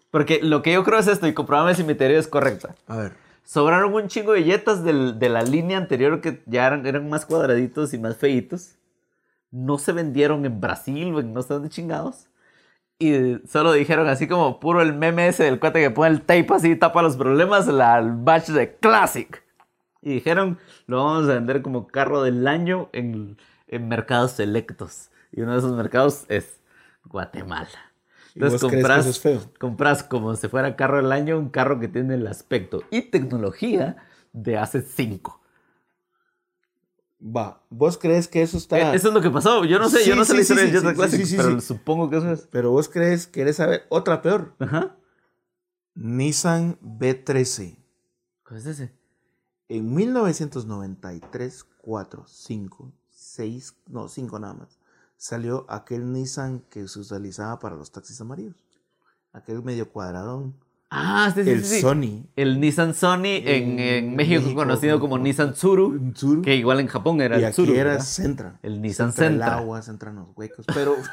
Porque 0.10 0.40
lo 0.42 0.62
que 0.62 0.74
yo 0.74 0.84
creo 0.84 0.98
es 1.00 1.08
esto, 1.08 1.28
y 1.28 1.34
compruébame 1.34 1.76
si 1.76 1.84
mi 1.84 1.94
teoría 1.94 2.18
es 2.18 2.28
correcta. 2.28 2.74
A 2.88 2.98
ver. 2.98 3.12
Sobraron 3.44 3.94
un 3.94 4.08
chingo 4.08 4.34
de 4.34 4.44
Jettas 4.44 4.84
del- 4.84 5.20
de 5.20 5.30
la 5.30 5.42
línea 5.44 5.78
anterior 5.78 6.22
que 6.22 6.42
ya 6.48 6.66
eran, 6.68 6.86
eran 6.86 7.08
más 7.10 7.26
cuadraditos 7.26 7.94
y 7.94 8.00
más 8.00 8.18
feitos. 8.18 8.76
No 9.52 9.78
se 9.78 9.92
vendieron 9.94 10.44
en 10.46 10.60
Brasil 10.60 11.14
o 11.14 11.20
en 11.20 11.34
no 11.34 11.42
sé 11.44 11.54
dónde 11.54 11.70
chingados. 11.70 12.28
Y 13.00 13.38
solo 13.48 13.74
dijeron 13.74 14.08
así 14.08 14.28
como 14.28 14.60
puro 14.60 14.82
el 14.82 14.94
meme 14.94 15.28
ese 15.28 15.44
del 15.44 15.60
cuate 15.60 15.82
que 15.82 15.92
pone 15.92 16.12
el 16.12 16.22
tape 16.22 16.48
así 16.52 16.72
y 16.72 16.76
tapa 16.76 17.02
los 17.04 17.16
problemas, 17.16 17.68
la 17.68 18.00
el 18.00 18.12
batch 18.12 18.50
de 18.50 18.76
Classic. 18.76 19.44
Y 20.02 20.16
dijeron, 20.16 20.58
lo 20.88 21.04
vamos 21.04 21.30
a 21.30 21.34
vender 21.34 21.62
como 21.62 21.88
carro 21.88 22.24
del 22.24 22.48
año 22.48 22.90
en, 22.94 23.38
en 23.68 23.88
mercados 23.88 24.32
selectos. 24.32 25.10
Y 25.32 25.42
uno 25.42 25.52
de 25.52 25.60
esos 25.60 25.74
mercados 25.74 26.26
es 26.30 26.60
Guatemala. 27.06 27.92
¿Y 28.34 28.40
vos 28.40 28.64
crees 28.64 28.86
que 28.86 29.00
eso 29.00 29.10
es 29.10 29.20
feo? 29.20 29.42
compras 29.60 30.04
como 30.04 30.36
si 30.36 30.48
fuera 30.48 30.76
carro 30.76 30.98
del 30.98 31.12
año, 31.12 31.40
un 31.40 31.50
carro 31.50 31.80
que 31.80 31.88
tiene 31.88 32.16
el 32.16 32.28
aspecto 32.28 32.84
y 32.92 33.04
tecnología 33.04 33.98
de 34.34 34.58
hace 34.58 34.82
cinco. 34.82 35.42
Va. 37.20 37.64
¿Vos 37.70 37.98
crees 37.98 38.28
que 38.28 38.42
eso 38.44 38.58
está.? 38.58 38.78
Eh, 38.94 38.96
Eso 38.96 39.08
es 39.08 39.14
lo 39.14 39.22
que 39.22 39.32
pasó. 39.32 39.66
Yo 39.66 39.80
no 39.80 39.90
sé, 39.90 40.04
Sí, 40.04 40.10
yo 40.10 40.16
no 40.16 40.24
sé 40.24 40.32
sí, 40.32 40.36
la 40.38 40.42
historia 40.42 40.66
sí, 40.66 40.72
de 40.72 40.80
sí, 40.80 40.96
Classic, 40.96 41.20
sí, 41.22 41.26
sí, 41.26 41.38
pero 41.38 41.60
supongo 41.62 42.10
que 42.10 42.18
eso 42.18 42.32
es. 42.32 42.48
Pero 42.52 42.72
vos 42.72 42.90
crees, 42.90 43.26
querés 43.28 43.56
saber 43.56 43.86
otra 43.90 44.22
peor. 44.22 44.54
Ajá. 44.60 44.96
Nissan 45.96 46.78
B13. 46.82 47.78
¿Cuál 48.44 48.60
es 48.60 48.66
ese? 48.68 48.94
En 49.68 49.94
1993, 49.96 51.66
4, 51.82 52.24
5, 52.28 52.94
6, 53.10 53.76
no, 53.88 54.08
5 54.08 54.40
nada 54.40 54.54
más, 54.54 54.80
salió 55.18 55.66
aquel 55.70 56.12
Nissan 56.14 56.60
que 56.70 56.88
se 56.88 57.00
utilizaba 57.00 57.60
para 57.60 57.76
los 57.76 57.92
taxis 57.92 58.22
amarillos. 58.22 58.64
Aquel 59.34 59.64
medio 59.64 59.92
cuadradón. 59.92 60.56
Ah, 60.90 61.32
sí, 61.36 61.44
sí, 61.44 61.50
el 61.50 61.66
sí. 61.66 61.82
Sony. 61.82 62.24
El 62.38 62.62
Nissan 62.62 62.94
Sony 62.94 63.26
en, 63.44 63.76
México, 64.16 64.42
México, 64.42 64.56
conocido 64.56 65.00
como 65.02 65.18
Nissan 65.18 65.54
Tsuru, 65.54 66.12
Tsuru. 66.14 66.42
que 66.42 66.56
igual 66.56 66.80
en 66.80 66.88
Japón 66.88 67.20
era 67.20 67.36
y 67.36 67.40
el 67.40 67.46
aquí 67.46 67.54
Tsuru. 67.56 67.74
era 67.74 67.90
¿verdad? 67.92 68.06
Sentra. 68.06 68.60
El 68.64 68.82
Nissan 68.82 69.10
Entra 69.10 69.26
el 69.26 69.32
Sentra. 69.34 69.58
agua, 69.58 69.82
se 69.82 69.92
entran 69.92 70.16
los 70.16 70.28
huecos, 70.36 70.66
pero... 70.74 70.96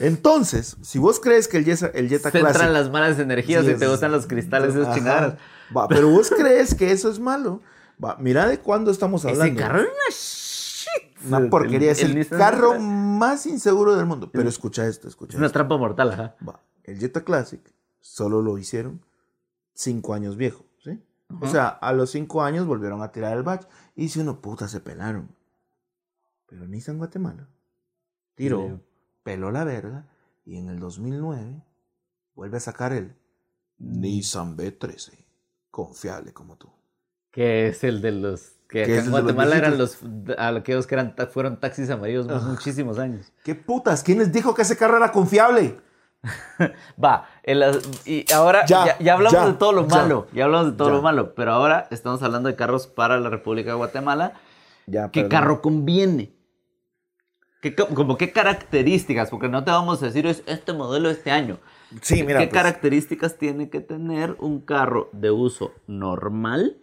Entonces, 0.00 0.76
si 0.82 0.98
vos 0.98 1.20
crees 1.20 1.48
que 1.48 1.58
el 1.58 1.64
Jetta, 1.64 1.86
el 1.94 2.08
Jetta 2.08 2.30
Classic... 2.30 2.68
las 2.70 2.90
malas 2.90 3.18
energías 3.18 3.64
y 3.64 3.74
te 3.74 3.84
es- 3.84 3.90
gustan 3.90 4.12
los 4.12 4.26
cristales, 4.26 4.70
esas 4.74 4.86
Ajá. 4.88 4.94
chingaderas. 4.96 5.34
Va, 5.76 5.88
pero 5.88 6.08
vos 6.10 6.30
crees 6.36 6.74
que 6.74 6.90
eso 6.92 7.10
es 7.10 7.18
malo. 7.18 7.62
Va, 8.02 8.16
mira 8.18 8.46
de 8.46 8.58
cuándo 8.58 8.90
estamos 8.90 9.24
hablando. 9.24 9.44
Ese 9.44 9.54
carro 9.54 9.80
una 9.80 9.90
shit. 10.10 11.26
Una 11.26 11.48
porquería. 11.48 11.92
es 11.92 12.02
el, 12.02 12.26
carro 12.28 12.72
Sentra 12.72 12.86
más 12.86 13.46
inseguro 13.46 13.96
del 13.96 14.06
mundo. 14.06 14.30
Pero 14.32 14.48
escucha 14.48 14.86
esto, 14.86 15.08
escucha 15.08 15.32
Es 15.32 15.36
una 15.36 15.46
esto. 15.46 15.54
trampa 15.54 15.76
mortal, 15.76 16.12
ajá. 16.12 16.34
Va, 16.46 16.60
el 16.84 16.98
Jetta 16.98 17.24
Classic 17.24 17.60
solo 18.00 18.42
lo 18.42 18.58
hicieron 18.58 19.04
cinco 19.74 20.14
años 20.14 20.36
viejo, 20.36 20.64
¿sí? 20.78 21.02
O 21.40 21.48
sea, 21.48 21.68
a 21.68 21.92
los 21.92 22.10
cinco 22.10 22.42
años 22.42 22.66
volvieron 22.66 23.02
a 23.02 23.10
tirar 23.10 23.36
el 23.36 23.42
batch 23.42 23.66
y 23.96 24.08
si 24.08 24.20
uno 24.20 24.40
puta 24.40 24.68
se 24.68 24.80
pelaron. 24.80 25.34
Pero 26.46 26.68
Nissan 26.68 26.98
Guatemala 26.98 27.48
tiró, 28.34 28.80
peló 29.22 29.50
la 29.50 29.64
verga 29.64 30.06
y 30.44 30.58
en 30.58 30.68
el 30.68 30.78
2009 30.78 31.62
vuelve 32.34 32.56
a 32.58 32.60
sacar 32.60 32.92
el 32.92 33.16
Nissan 33.78 34.56
B13, 34.56 35.26
confiable 35.70 36.32
como 36.32 36.56
tú. 36.56 36.70
Que 37.30 37.68
es 37.68 37.82
el 37.82 38.00
de 38.00 38.12
los 38.12 38.52
que 38.68 38.98
en 38.98 39.10
Guatemala 39.10 39.56
eran 39.56 39.78
los 39.78 39.98
aquellos 40.38 40.86
que 40.86 40.94
eran, 40.94 41.14
fueron 41.32 41.58
taxis 41.58 41.90
amarillos 41.90 42.26
muchísimos 42.44 42.98
años. 42.98 43.32
¿Qué 43.42 43.54
putas? 43.54 44.02
¿Quién 44.02 44.18
les 44.18 44.32
dijo 44.32 44.54
que 44.54 44.62
ese 44.62 44.76
carro 44.76 44.96
era 44.96 45.10
confiable? 45.10 45.80
Va, 47.02 47.28
y 48.04 48.32
ahora 48.32 48.64
ya, 48.66 48.96
hablamos 49.12 49.46
de 49.46 49.52
todo 49.54 49.72
lo 49.72 49.86
malo, 49.86 50.26
ya 50.32 50.44
hablamos 50.44 50.72
de 50.72 50.76
todo 50.76 50.90
lo 50.90 51.02
malo, 51.02 51.34
pero 51.34 51.52
ahora 51.52 51.86
estamos 51.90 52.22
hablando 52.22 52.48
de 52.48 52.56
carros 52.56 52.86
para 52.86 53.18
la 53.20 53.30
República 53.30 53.70
de 53.70 53.76
Guatemala. 53.76 54.32
¿Qué 55.12 55.28
carro 55.28 55.60
conviene? 55.60 56.32
¿Qué, 57.60 57.74
como 57.74 58.18
qué 58.18 58.30
características? 58.30 59.30
Porque 59.30 59.48
no 59.48 59.64
te 59.64 59.70
vamos 59.70 60.02
a 60.02 60.06
decir 60.06 60.26
es 60.26 60.42
este 60.46 60.74
modelo 60.74 61.08
este 61.08 61.30
año. 61.30 61.58
Sí, 62.02 62.22
mira. 62.22 62.40
¿Qué 62.40 62.48
pues. 62.48 62.62
características 62.62 63.38
tiene 63.38 63.70
que 63.70 63.80
tener 63.80 64.36
un 64.38 64.60
carro 64.60 65.08
de 65.12 65.30
uso 65.30 65.72
normal? 65.86 66.76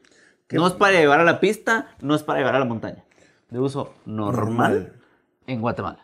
No 0.50 0.68
es 0.68 0.74
para 0.74 1.00
llevar 1.00 1.20
a 1.20 1.24
la 1.24 1.40
pista, 1.40 1.96
no 2.02 2.16
es 2.16 2.24
para 2.24 2.40
llevar 2.40 2.56
a 2.56 2.60
la 2.60 2.66
montaña. 2.66 3.04
De 3.50 3.60
uso 3.60 3.94
normal, 4.06 4.94
en 5.46 5.62
Guatemala. 5.62 6.00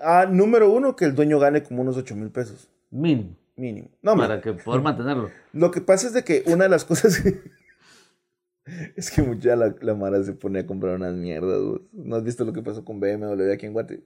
Ah, 0.00 0.26
número 0.30 0.70
uno, 0.70 0.96
que 0.96 1.04
el 1.04 1.14
dueño 1.14 1.38
gane 1.38 1.62
como 1.62 1.82
unos 1.82 1.96
8 1.96 2.14
mil 2.16 2.30
pesos. 2.30 2.68
Mínimo. 2.90 3.36
Mínimo. 3.56 3.88
para 4.02 4.40
que 4.40 4.52
poder 4.52 4.82
mantenerlo. 4.82 5.30
Lo 5.52 5.70
que 5.70 5.80
pasa 5.80 6.06
es 6.06 6.12
de 6.12 6.24
que 6.24 6.42
una 6.46 6.64
de 6.64 6.70
las 6.70 6.84
cosas... 6.84 7.22
es 8.96 9.10
que 9.10 9.22
mucha 9.22 9.56
la, 9.56 9.74
la, 9.80 9.94
Mara 9.94 10.22
se 10.22 10.34
pone 10.34 10.60
a 10.60 10.66
comprar 10.66 10.96
unas 10.96 11.14
mierdas. 11.14 11.60
¿No 11.92 12.16
has 12.16 12.22
visto 12.22 12.44
lo 12.44 12.52
que 12.52 12.62
pasó 12.62 12.84
con 12.84 13.00
BMW 13.00 13.50
aquí 13.52 13.66
en 13.66 13.72
Guate? 13.72 14.04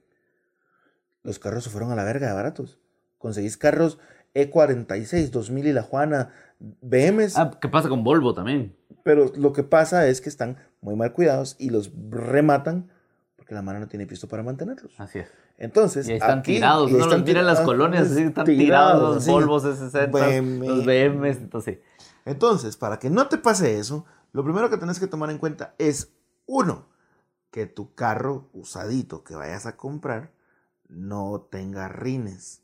Los 1.23 1.37
carros 1.37 1.65
se 1.65 1.69
fueron 1.69 1.91
a 1.91 1.95
la 1.95 2.03
verga 2.03 2.27
de 2.27 2.33
baratos. 2.33 2.79
Conseguís 3.17 3.57
carros 3.57 3.99
E46, 4.33 5.29
2000 5.29 5.67
y 5.67 5.73
la 5.73 5.83
Juana, 5.83 6.31
BMs. 6.59 7.37
Ah, 7.37 7.51
¿qué 7.61 7.67
pasa 7.67 7.89
con 7.89 8.03
Volvo 8.03 8.33
también? 8.33 8.75
Pero 9.03 9.31
lo 9.35 9.51
que 9.51 9.63
pasa 9.63 10.07
es 10.07 10.21
que 10.21 10.29
están 10.29 10.57
muy 10.79 10.95
mal 10.95 11.11
cuidados 11.13 11.55
y 11.59 11.69
los 11.69 11.91
rematan 12.09 12.89
porque 13.35 13.53
la 13.55 13.61
mano 13.61 13.79
no 13.79 13.87
tiene 13.87 14.05
pisto 14.05 14.27
para 14.27 14.43
mantenerlos. 14.43 14.93
Así 14.99 15.19
es. 15.19 15.27
Entonces, 15.61 16.09
y 16.09 16.13
están 16.13 16.41
tirados, 16.41 16.91
no 16.91 17.05
los 17.05 17.23
miran 17.23 17.45
las 17.45 17.61
colonias, 17.61 18.09
así 18.09 18.23
están 18.23 18.45
tirados, 18.45 19.13
los 19.13 19.27
Volvos 19.27 19.63
S60, 19.63 20.57
los 20.57 20.85
BMs, 20.85 21.37
entonces. 21.37 21.77
Entonces, 22.25 22.77
para 22.77 22.97
que 22.97 23.11
no 23.11 23.27
te 23.27 23.37
pase 23.37 23.77
eso, 23.77 24.03
lo 24.33 24.43
primero 24.43 24.71
que 24.71 24.77
tienes 24.77 24.99
que 24.99 25.05
tomar 25.05 25.29
en 25.29 25.37
cuenta 25.37 25.75
es, 25.77 26.13
uno, 26.47 26.87
que 27.51 27.67
tu 27.67 27.93
carro 27.93 28.49
usadito 28.53 29.23
que 29.23 29.35
vayas 29.35 29.67
a 29.67 29.77
comprar 29.77 30.31
no 30.89 31.47
tenga 31.51 31.87
rines. 31.87 32.63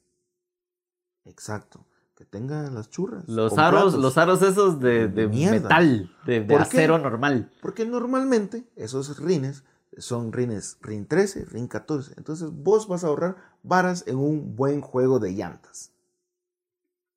Exacto 1.26 1.86
que 2.16 2.26
tenga 2.26 2.72
las 2.72 2.90
churras. 2.90 3.28
Los 3.28 3.60
aros, 3.60 3.94
los 3.94 4.18
aros 4.18 4.42
esos 4.42 4.80
de, 4.80 5.08
metal, 5.52 6.12
de, 6.26 6.48
acero 6.56 6.98
normal. 6.98 7.52
Porque 7.62 7.86
normalmente 7.86 8.68
esos 8.76 9.20
rines 9.20 9.64
son 9.98 10.32
rines 10.32 10.78
RIN 10.82 11.08
13, 11.08 11.46
RIN 11.46 11.68
14. 11.68 12.14
Entonces 12.18 12.52
vos 12.52 12.88
vas 12.88 13.04
a 13.04 13.08
ahorrar 13.08 13.38
varas 13.64 14.04
en 14.08 14.18
un 14.18 14.56
buen 14.56 14.82
juego 14.82 15.20
de 15.20 15.34
llantas. 15.34 15.92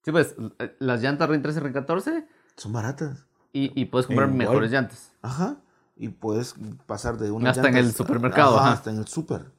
Sí, 0.04 0.12
pues 0.12 0.34
las 0.78 1.02
llantas 1.02 1.28
RIN 1.28 1.42
13 1.42 1.60
RIN 1.60 1.72
14 1.72 2.26
son 2.56 2.72
baratas. 2.72 3.26
Y, 3.52 3.84
puedes 3.86 4.06
comprar 4.06 4.30
mejores 4.30 4.70
llantas. 4.70 5.12
Ajá. 5.22 5.56
Y 5.96 6.08
puedes 6.08 6.54
pasar 6.86 7.18
de 7.18 7.32
una 7.32 7.50
Hasta 7.50 7.68
en 7.68 7.76
el 7.76 7.92
supermercado. 7.92 8.58
Hasta 8.60 8.90
en 8.90 8.98
el 8.98 9.08
super. 9.08 9.50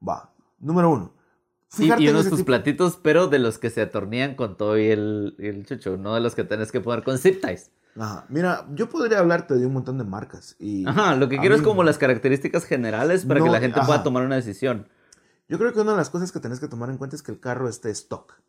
Va. 0.00 0.30
Número 0.60 0.90
uno 0.90 1.12
y, 1.78 2.08
unos 2.08 2.28
tus 2.28 2.42
platitos, 2.42 2.98
pero 3.02 3.28
de 3.28 3.38
los 3.38 3.58
que 3.58 3.70
se 3.70 3.80
atornían 3.80 4.34
con 4.34 4.56
todo 4.56 4.78
y 4.78 4.88
el, 4.88 5.34
el 5.38 5.64
chucho, 5.64 5.96
no 5.96 6.14
de 6.14 6.20
los 6.20 6.34
que 6.34 6.44
tenés 6.44 6.70
que 6.70 6.80
poner 6.80 7.02
con 7.02 7.18
zip 7.18 7.40
ties. 7.44 7.70
Ajá, 7.96 8.24
mira, 8.28 8.66
yo 8.72 8.88
podría 8.88 9.18
hablarte 9.18 9.54
de 9.54 9.66
un 9.66 9.74
montón 9.74 9.98
de 9.98 10.04
marcas. 10.04 10.56
Y 10.58 10.86
ajá, 10.86 11.14
lo 11.16 11.28
que 11.28 11.38
quiero 11.38 11.54
es 11.54 11.62
como 11.62 11.84
las 11.84 11.98
características 11.98 12.64
generales 12.64 13.24
para 13.24 13.40
que 13.40 13.50
la 13.50 13.60
gente 13.60 13.80
pueda 13.84 14.02
tomar 14.02 14.24
una 14.24 14.36
decisión. 14.36 14.88
Yo 15.48 15.58
creo 15.58 15.72
que 15.72 15.80
una 15.80 15.90
de 15.92 15.98
las 15.98 16.08
cosas 16.08 16.32
que 16.32 16.40
tenés 16.40 16.60
que 16.60 16.68
tomar 16.68 16.88
en 16.88 16.96
cuenta 16.96 17.16
es 17.16 17.22
que 17.22 17.32
el 17.32 17.40
carro 17.40 17.68
esté 17.68 17.90
stock. 17.90 18.40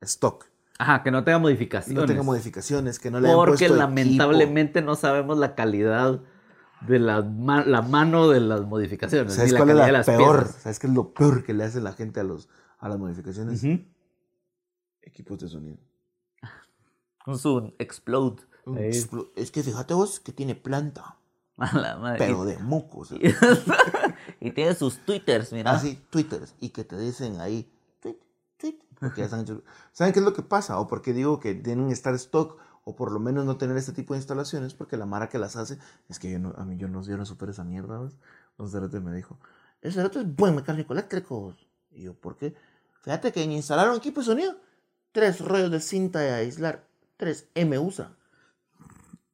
Stock. 0.00 0.46
Ajá, 0.78 1.04
que 1.04 1.12
no 1.12 1.22
tenga 1.22 1.38
modificaciones. 1.38 2.00
No 2.00 2.06
tenga 2.06 2.24
modificaciones, 2.24 2.98
que 2.98 3.10
no 3.10 3.20
le 3.20 3.32
Porque 3.32 3.68
lamentablemente 3.68 4.82
no 4.82 4.96
sabemos 4.96 5.38
la 5.38 5.54
calidad 5.54 6.20
de 6.80 6.98
la, 6.98 7.20
la 7.20 7.82
mano 7.82 8.28
de 8.28 8.40
las 8.40 8.62
modificaciones. 8.62 9.34
¿Sabes 9.34 9.54
cuál 9.54 9.70
es 9.70 9.76
la 9.76 10.02
peor? 10.02 10.48
¿Sabes 10.48 10.80
qué 10.80 10.88
es 10.88 10.92
lo 10.92 11.14
peor 11.14 11.44
que 11.44 11.54
le 11.54 11.62
hace 11.62 11.80
la 11.80 11.92
gente 11.92 12.18
a, 12.18 12.24
los, 12.24 12.48
a 12.78 12.88
las 12.88 12.98
modificaciones? 12.98 13.62
Equipos 15.02 15.38
de 15.38 15.48
sonido. 15.48 15.78
Un 17.26 17.38
Zoom 17.38 17.72
Explode. 17.78 18.42
Es 19.36 19.50
que 19.50 19.62
fíjate 19.62 19.94
vos 19.94 20.20
que 20.20 20.32
tiene 20.32 20.54
planta. 20.54 21.16
Pero 22.18 22.44
de 22.44 22.58
mocos. 22.58 23.12
y 24.40 24.50
tiene 24.50 24.74
sus 24.74 24.98
twitters, 24.98 25.52
mira. 25.52 25.72
Ah, 25.72 25.78
sí, 25.78 26.00
twitters. 26.10 26.54
Y 26.60 26.70
que 26.70 26.84
te 26.84 26.98
dicen 26.98 27.40
ahí, 27.40 27.70
tweet, 28.00 28.18
tweet. 28.56 28.78
Porque 28.98 29.22
ya 29.22 29.28
¿Saben 29.28 30.12
qué 30.12 30.18
es 30.18 30.24
lo 30.24 30.32
que 30.32 30.42
pasa? 30.42 30.78
O 30.80 30.86
porque 30.86 31.12
digo 31.12 31.40
que 31.40 31.54
tienen 31.54 31.90
estar 31.90 32.14
stock 32.14 32.58
o 32.84 32.96
por 32.96 33.12
lo 33.12 33.20
menos 33.20 33.44
no 33.44 33.56
tener 33.56 33.76
este 33.76 33.92
tipo 33.92 34.14
de 34.14 34.18
instalaciones, 34.18 34.74
porque 34.74 34.96
la 34.96 35.06
mara 35.06 35.28
que 35.28 35.38
las 35.38 35.56
hace, 35.56 35.78
es 36.08 36.18
que 36.18 36.30
yo 36.30 36.38
no, 36.38 36.52
a 36.56 36.64
mí 36.64 36.76
yo 36.76 36.88
no, 36.88 37.02
yo 37.04 37.16
no 37.16 37.24
supero 37.24 37.52
esa 37.52 37.64
mierda, 37.64 38.00
¿ves? 38.00 38.14
Un 38.58 38.68
cerote 38.68 38.98
me 38.98 39.14
dijo, 39.14 39.38
ese 39.80 39.96
cerote 39.96 40.20
es 40.20 40.36
buen 40.36 40.56
mecánico 40.56 40.92
eléctrico. 40.92 41.54
Y 41.90 42.02
yo, 42.02 42.14
¿por 42.14 42.36
qué? 42.36 42.54
Fíjate 43.02 43.32
que 43.32 43.42
en 43.42 43.52
instalar 43.52 43.88
un 43.88 43.96
equipo 43.96 44.20
de 44.20 44.26
sonido, 44.26 44.56
tres 45.12 45.40
rollos 45.40 45.70
de 45.70 45.80
cinta 45.80 46.20
de 46.20 46.32
aislar, 46.32 46.84
tres 47.22 47.46
M 47.54 47.78
usa. 47.78 48.10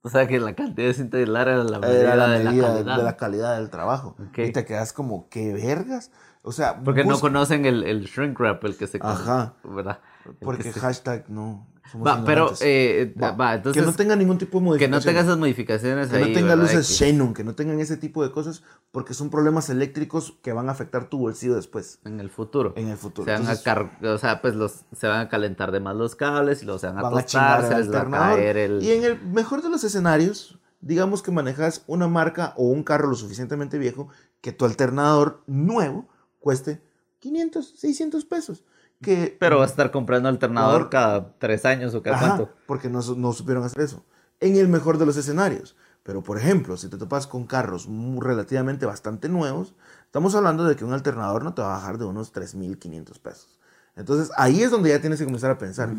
O 0.03 0.11
sea 0.11 0.29
que 0.29 0.39
la 0.39 0.55
cantidad 0.55 0.89
de 0.89 0.93
cinta 0.93 1.17
aislar 1.17 1.49
era 1.49 1.65
la 1.65 1.79
medida, 1.79 2.15
la 2.17 2.29
de, 2.29 2.45
la 2.45 2.51
calidad. 2.51 2.97
de 2.99 3.03
la 3.03 3.17
calidad 3.17 3.57
del 3.57 3.71
trabajo. 3.71 4.15
Y 4.37 4.53
te 4.53 4.67
quedas 4.67 4.93
como, 4.93 5.31
¿qué 5.31 5.55
vergas? 5.55 6.11
O 6.43 6.53
sea, 6.53 6.83
porque 6.85 7.05
no 7.05 7.19
conocen 7.19 7.65
el, 7.65 7.85
el 7.85 8.05
shrink 8.05 8.39
wrap, 8.39 8.63
el 8.65 8.77
que 8.77 8.87
se 8.87 8.99
Ajá. 9.01 9.55
¿verdad? 9.65 10.01
porque 10.41 10.71
hashtag 10.71 11.31
no. 11.31 11.67
Va, 11.97 12.25
pero, 12.25 12.53
eh, 12.61 13.15
va. 13.21 13.55
entonces. 13.55 13.83
Que 13.83 13.87
no 13.87 13.95
tenga 13.95 14.17
ningún 14.17 14.39
tipo 14.39 14.59
de 14.59 14.65
modificaciones. 14.65 15.05
Que 15.05 15.09
no 15.09 15.13
tenga 15.13 15.21
esas 15.25 15.39
modificaciones 15.39 16.09
que 16.09 16.19
no 16.19 16.27
tenga 16.33 16.57
luces 16.57 16.89
Shannon, 16.89 17.35
que 17.35 17.45
no 17.45 17.55
tengan 17.55 17.81
ese 17.81 17.97
tipo 17.97 18.23
de 18.23 18.31
cosas, 18.31 18.63
porque 18.91 19.15
son 19.15 19.31
problemas 19.31 19.71
eléctricos 19.71 20.39
que 20.43 20.53
van 20.53 20.69
a 20.69 20.73
afectar 20.73 21.09
tu 21.09 21.19
bolsillo 21.19 21.55
después. 21.55 22.01
En 22.05 22.21
el 22.21 22.31
futuro. 22.31 22.73
En 22.77 22.89
el 22.89 22.97
futuro. 22.97 23.25
Se 23.25 23.33
van 23.33 23.47
a 23.47 24.13
o 24.15 24.19
sea, 24.19 24.41
pues 24.43 24.55
los, 24.55 24.85
se 24.93 25.07
van 25.07 25.21
a 25.21 25.29
calentar 25.29 25.73
de 25.73 25.81
más 25.81 25.97
los 25.97 26.15
cables 26.15 26.63
y 26.63 26.67
los 26.67 26.81
se 26.81 26.89
van 26.89 26.99
a 26.99 27.11
tostar, 27.11 27.67
se 27.67 27.77
les 27.77 27.93
va 27.93 28.01
a 28.01 28.11
caer 28.11 28.57
el... 28.57 28.83
Y 28.83 28.93
en 28.93 29.05
el 29.05 29.21
mejor 29.23 29.63
de 29.63 29.71
los 29.71 29.85
escenarios, 29.85 30.59
digamos 30.81 31.23
que 31.23 31.31
manejas 31.31 31.85
una 31.87 32.09
marca 32.09 32.55
o 32.57 32.65
un 32.65 32.83
carro 32.83 33.09
lo 33.09 33.15
suficientemente 33.15 33.79
viejo 33.79 34.09
que 34.41 34.53
tu 34.53 34.65
alternador 34.65 35.43
nuevo 35.47 36.09
cueste 36.39 36.83
500, 37.21 37.75
600 37.77 38.25
pesos. 38.25 38.65
Que, 39.03 39.37
Pero 39.39 39.59
va 39.59 39.65
a 39.65 39.67
estar 39.67 39.91
comprando 39.91 40.29
alternador 40.29 40.91
cada 40.91 41.33
tres 41.39 41.65
años 41.65 41.95
o 41.95 42.03
cada 42.03 42.19
cuánto. 42.19 42.51
Porque 42.67 42.89
no, 42.89 43.01
no, 43.17 43.33
supieron 43.33 43.65
hacer 43.65 43.83
eso. 43.83 44.05
En 44.41 44.57
el 44.57 44.69
mejor 44.69 44.99
de 44.99 45.07
los 45.07 45.17
escenarios. 45.17 45.77
Pero, 46.03 46.23
por 46.23 46.39
ejemplo, 46.39 46.77
si 46.77 46.89
te 46.89 46.97
topas 46.97 47.27
con 47.27 47.47
carros 47.47 47.87
relativamente 48.19 48.87
bastante 48.87 49.29
nuevos, 49.29 49.75
estamos 50.07 50.35
hablando 50.35 50.65
de 50.65 50.75
que 50.75 50.85
un 50.85 50.93
alternador 50.93 51.45
no 51.45 51.55
te 51.55 51.63
va 51.63 51.75
a 51.75 51.79
bajar 51.79 51.99
de 51.99 52.07
unos 52.07 52.33
3.500 52.33 53.21
pesos. 53.21 53.59
Entonces, 53.95 54.31
ahí 54.37 54.63
es 54.63 54.71
donde 54.71 54.91
ya 54.91 55.01
tienes 55.01 55.19
que 55.19 55.25
comenzar 55.25 55.51
a 55.51 55.59
pensar. 55.59 55.93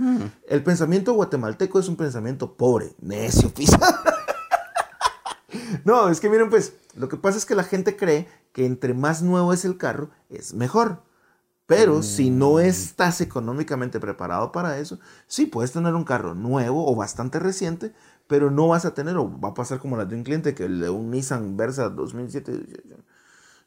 El 0.47 0.63
pensamiento 0.63 1.13
guatemalteco 1.13 1.79
es 1.79 1.89
un 1.89 1.97
pensamiento 1.97 2.55
pobre, 2.55 2.95
necio, 2.99 3.49
pisa. 3.53 3.77
no, 5.83 6.09
es 6.09 6.19
que 6.19 6.29
miren, 6.29 6.49
pues, 6.49 6.73
lo 6.95 7.09
que 7.09 7.17
pasa 7.17 7.37
es 7.37 7.45
que 7.45 7.55
la 7.55 7.63
gente 7.63 7.97
cree 7.97 8.27
que 8.53 8.65
entre 8.65 8.93
más 8.93 9.21
nuevo 9.21 9.53
es 9.53 9.65
el 9.65 9.77
carro, 9.77 10.09
es 10.29 10.53
mejor. 10.53 11.03
Pero 11.69 12.01
si 12.01 12.31
no 12.31 12.53
mm. 12.53 12.59
estás 12.61 13.21
económicamente 13.21 13.99
preparado 13.99 14.51
para 14.51 14.79
eso, 14.79 14.99
sí 15.27 15.45
puedes 15.45 15.71
tener 15.71 15.93
un 15.93 16.03
carro 16.03 16.33
nuevo 16.33 16.91
o 16.91 16.95
bastante 16.95 17.37
reciente, 17.37 17.93
pero 18.25 18.49
no 18.49 18.69
vas 18.69 18.85
a 18.85 18.95
tener, 18.95 19.15
o 19.17 19.39
va 19.39 19.49
a 19.49 19.53
pasar 19.53 19.77
como 19.77 19.95
la 19.95 20.05
de 20.05 20.15
un 20.15 20.23
cliente 20.23 20.55
que 20.55 20.67
le 20.67 20.89
un 20.89 21.11
Nissan 21.11 21.57
Versa 21.57 21.89
2007 21.89 22.65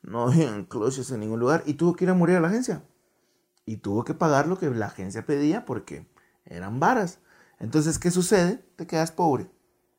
no 0.03 0.23
había 0.27 0.67
clutches 0.69 1.13
en 1.13 1.21
ningún 1.21 1.39
lugar 1.39 1.63
y 1.65 1.75
tuvo 1.75 1.95
que 1.95 2.05
ir 2.05 2.11
a 2.11 2.15
morir 2.15 2.39
a 2.39 2.41
la 2.41 2.49
agencia. 2.49 2.83
Y 3.67 3.77
tuvo 3.77 4.03
que 4.03 4.15
pagar 4.15 4.49
lo 4.49 4.59
que 4.59 4.69
la 4.69 4.87
agencia 4.87 5.25
pedía 5.25 5.65
porque 5.65 6.05
eran 6.45 6.81
varas. 6.81 7.21
Entonces, 7.61 8.01
¿qué 8.01 8.11
sucede? 8.11 8.65
Te 8.75 8.89
quedas 8.89 9.13
pobre, 9.13 9.49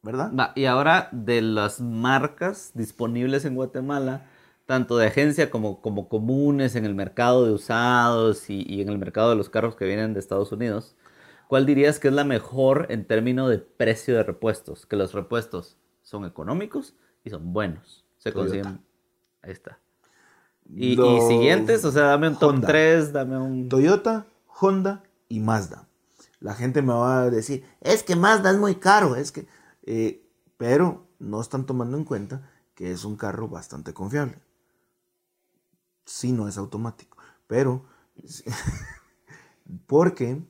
¿verdad? 0.01 0.51
y 0.55 0.65
ahora 0.65 1.07
de 1.13 1.41
las 1.41 1.79
marcas 1.79 2.71
disponibles 2.73 3.45
en 3.45 3.55
Guatemala, 3.55 4.25
tanto 4.65 4.97
de 4.97 5.07
agencia 5.07 5.49
como, 5.49 5.81
como 5.81 6.07
comunes 6.07 6.75
en 6.75 6.85
el 6.85 6.95
mercado 6.95 7.45
de 7.45 7.51
usados 7.51 8.49
y, 8.49 8.81
en 8.81 8.89
el 8.89 8.97
mercado 8.97 9.29
de 9.29 9.35
los 9.35 9.49
carros 9.49 9.75
que 9.75 9.85
vienen 9.85 10.13
de 10.13 10.19
Estados 10.19 10.51
Unidos, 10.51 10.95
¿cuál 11.47 11.65
dirías 11.65 11.99
que 11.99 12.07
es 12.07 12.13
la 12.13 12.23
mejor 12.23 12.87
en 12.89 13.05
términos 13.05 13.49
de 13.49 13.59
precio 13.59 14.15
de 14.15 14.23
repuestos? 14.23 14.85
Que 14.85 14.95
los 14.95 15.13
repuestos 15.13 15.77
son 16.01 16.25
económicos 16.25 16.95
y 17.23 17.29
son 17.29 17.53
buenos. 17.53 18.05
Se 18.17 18.31
consiguen. 18.31 18.81
Ahí 19.41 19.51
está. 19.51 19.79
Y, 20.69 20.95
siguientes, 21.27 21.83
o 21.83 21.91
sea, 21.91 22.03
dame 22.03 22.29
un 22.29 22.39
top 22.39 22.65
3, 22.65 23.11
dame 23.11 23.37
un. 23.37 23.67
Toyota, 23.67 24.25
Honda 24.59 25.03
y 25.27 25.41
Mazda. 25.41 25.87
La 26.39 26.53
gente 26.53 26.81
me 26.81 26.93
va 26.93 27.23
a 27.23 27.29
decir, 27.29 27.65
es 27.81 28.03
que 28.03 28.15
Mazda 28.15 28.51
es 28.51 28.57
muy 28.57 28.75
caro, 28.75 29.15
es 29.15 29.31
que. 29.31 29.45
Eh, 29.85 30.25
pero 30.55 31.05
no 31.19 31.41
están 31.41 31.65
tomando 31.65 31.97
en 31.97 32.05
cuenta 32.05 32.49
que 32.75 32.91
es 32.91 33.03
un 33.03 33.17
carro 33.17 33.49
bastante 33.49 33.93
confiable. 33.93 34.39
Sí, 36.05 36.31
no 36.31 36.47
es 36.47 36.57
automático, 36.57 37.17
pero 37.47 37.85
porque 39.87 40.41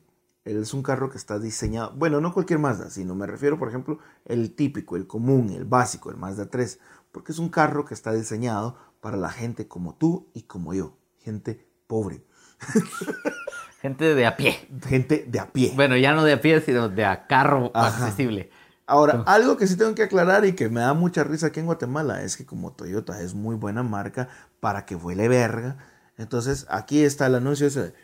es 0.44 0.74
un 0.74 0.82
carro 0.82 1.10
que 1.10 1.16
está 1.16 1.38
diseñado, 1.38 1.92
bueno, 1.96 2.20
no 2.20 2.32
cualquier 2.32 2.58
Mazda, 2.58 2.90
sino 2.90 3.14
me 3.14 3.26
refiero, 3.26 3.58
por 3.58 3.68
ejemplo, 3.68 3.98
el 4.24 4.54
típico, 4.54 4.96
el 4.96 5.06
común, 5.06 5.50
el 5.50 5.64
básico, 5.64 6.10
el 6.10 6.16
Mazda 6.16 6.50
3, 6.50 6.78
porque 7.12 7.32
es 7.32 7.38
un 7.38 7.48
carro 7.48 7.84
que 7.84 7.94
está 7.94 8.12
diseñado 8.12 8.76
para 9.00 9.16
la 9.16 9.30
gente 9.30 9.68
como 9.68 9.94
tú 9.94 10.28
y 10.34 10.42
como 10.42 10.74
yo, 10.74 10.96
gente 11.18 11.66
pobre. 11.86 12.24
Gente 13.80 14.14
de 14.14 14.24
a 14.24 14.34
pie. 14.34 14.66
Gente 14.88 15.26
de 15.28 15.38
a 15.38 15.52
pie. 15.52 15.74
Bueno, 15.76 15.98
ya 15.98 16.14
no 16.14 16.24
de 16.24 16.32
a 16.32 16.40
pie, 16.40 16.62
sino 16.62 16.88
de 16.88 17.04
a 17.04 17.26
carro 17.26 17.70
accesible. 17.74 18.48
Ahora, 18.86 19.24
algo 19.26 19.56
que 19.56 19.66
sí 19.66 19.76
tengo 19.76 19.94
que 19.94 20.02
aclarar 20.02 20.44
y 20.44 20.54
que 20.54 20.68
me 20.68 20.80
da 20.80 20.92
mucha 20.92 21.24
risa 21.24 21.46
aquí 21.46 21.60
en 21.60 21.66
Guatemala 21.66 22.22
es 22.22 22.36
que 22.36 22.44
como 22.44 22.72
Toyota 22.72 23.20
es 23.22 23.34
muy 23.34 23.56
buena 23.56 23.82
marca 23.82 24.28
para 24.60 24.84
que 24.84 24.94
vuele 24.94 25.26
verga, 25.28 25.78
entonces 26.18 26.66
aquí 26.68 27.02
está 27.02 27.26
el 27.26 27.36
anuncio 27.36 27.66
ese 27.66 27.94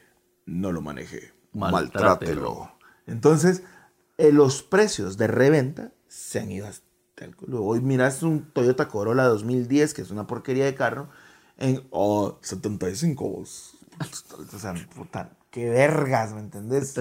no 0.46 0.72
lo 0.72 0.80
maneje, 0.80 1.32
maltrátelo. 1.52 2.72
Entonces, 3.06 3.62
eh, 4.18 4.32
los 4.32 4.62
precios 4.62 5.16
de 5.16 5.26
reventa 5.26 5.92
se 6.08 6.40
han 6.40 6.50
ido 6.50 6.66
hasta 6.66 7.24
el 7.24 7.36
culo. 7.36 7.62
Hoy 7.62 7.80
miras 7.80 8.22
un 8.22 8.50
Toyota 8.52 8.88
Corolla 8.88 9.24
2010, 9.24 9.94
que 9.94 10.02
es 10.02 10.10
una 10.10 10.26
porquería 10.26 10.64
de 10.64 10.74
carro, 10.74 11.08
en 11.58 11.86
oh, 11.90 12.38
75 12.42 13.24
O 14.54 14.58
sea, 14.58 14.74
puta, 14.94 15.36
qué 15.50 15.68
vergas, 15.68 16.32
¿me 16.32 16.40
entendés? 16.40 16.94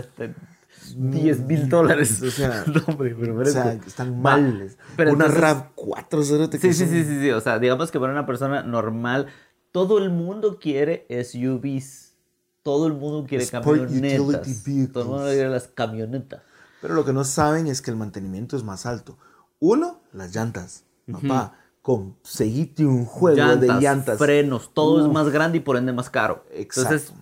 10 0.95 1.41
mil 1.41 1.69
dólares. 1.69 2.21
O 2.21 2.31
sea, 2.31 2.63
pero 2.97 3.39
o 3.39 3.45
sea 3.45 3.73
están 3.73 4.21
mal. 4.21 4.75
Pero 4.95 5.13
una 5.13 5.27
RAV 5.27 5.73
4 5.75 6.23
sí, 6.23 6.47
sí, 6.59 6.73
sí, 6.73 6.85
sí, 6.85 7.19
sí. 7.21 7.31
O 7.31 7.41
sea, 7.41 7.59
digamos 7.59 7.91
que 7.91 7.99
para 7.99 8.11
una 8.11 8.25
persona 8.25 8.63
normal, 8.63 9.27
todo 9.71 9.97
el 9.97 10.09
mundo 10.09 10.59
quiere 10.59 11.05
SUVs. 11.09 12.13
Todo 12.63 12.87
el 12.87 12.93
mundo 12.93 13.25
quiere 13.27 13.47
camionetas. 13.47 14.63
Todo 14.91 15.03
el 15.03 15.09
mundo 15.09 15.25
quiere 15.25 15.49
las 15.49 15.67
camionetas. 15.67 16.41
Pero 16.81 16.93
lo 16.93 17.05
que 17.05 17.13
no 17.13 17.23
saben 17.23 17.67
es 17.67 17.81
que 17.81 17.91
el 17.91 17.97
mantenimiento 17.97 18.55
es 18.55 18.63
más 18.63 18.85
alto. 18.85 19.17
Uno, 19.59 20.01
las 20.13 20.33
llantas. 20.33 20.83
Papá, 21.11 21.58
conseguiste 21.81 22.85
un 22.85 23.05
juego 23.05 23.55
de 23.55 23.67
llantas. 23.67 24.17
frenos, 24.17 24.71
todo 24.73 25.05
es 25.05 25.11
más 25.11 25.29
grande 25.29 25.59
y 25.59 25.61
por 25.61 25.77
ende 25.77 25.93
más 25.93 26.09
caro. 26.09 26.43
Entonces, 26.51 27.13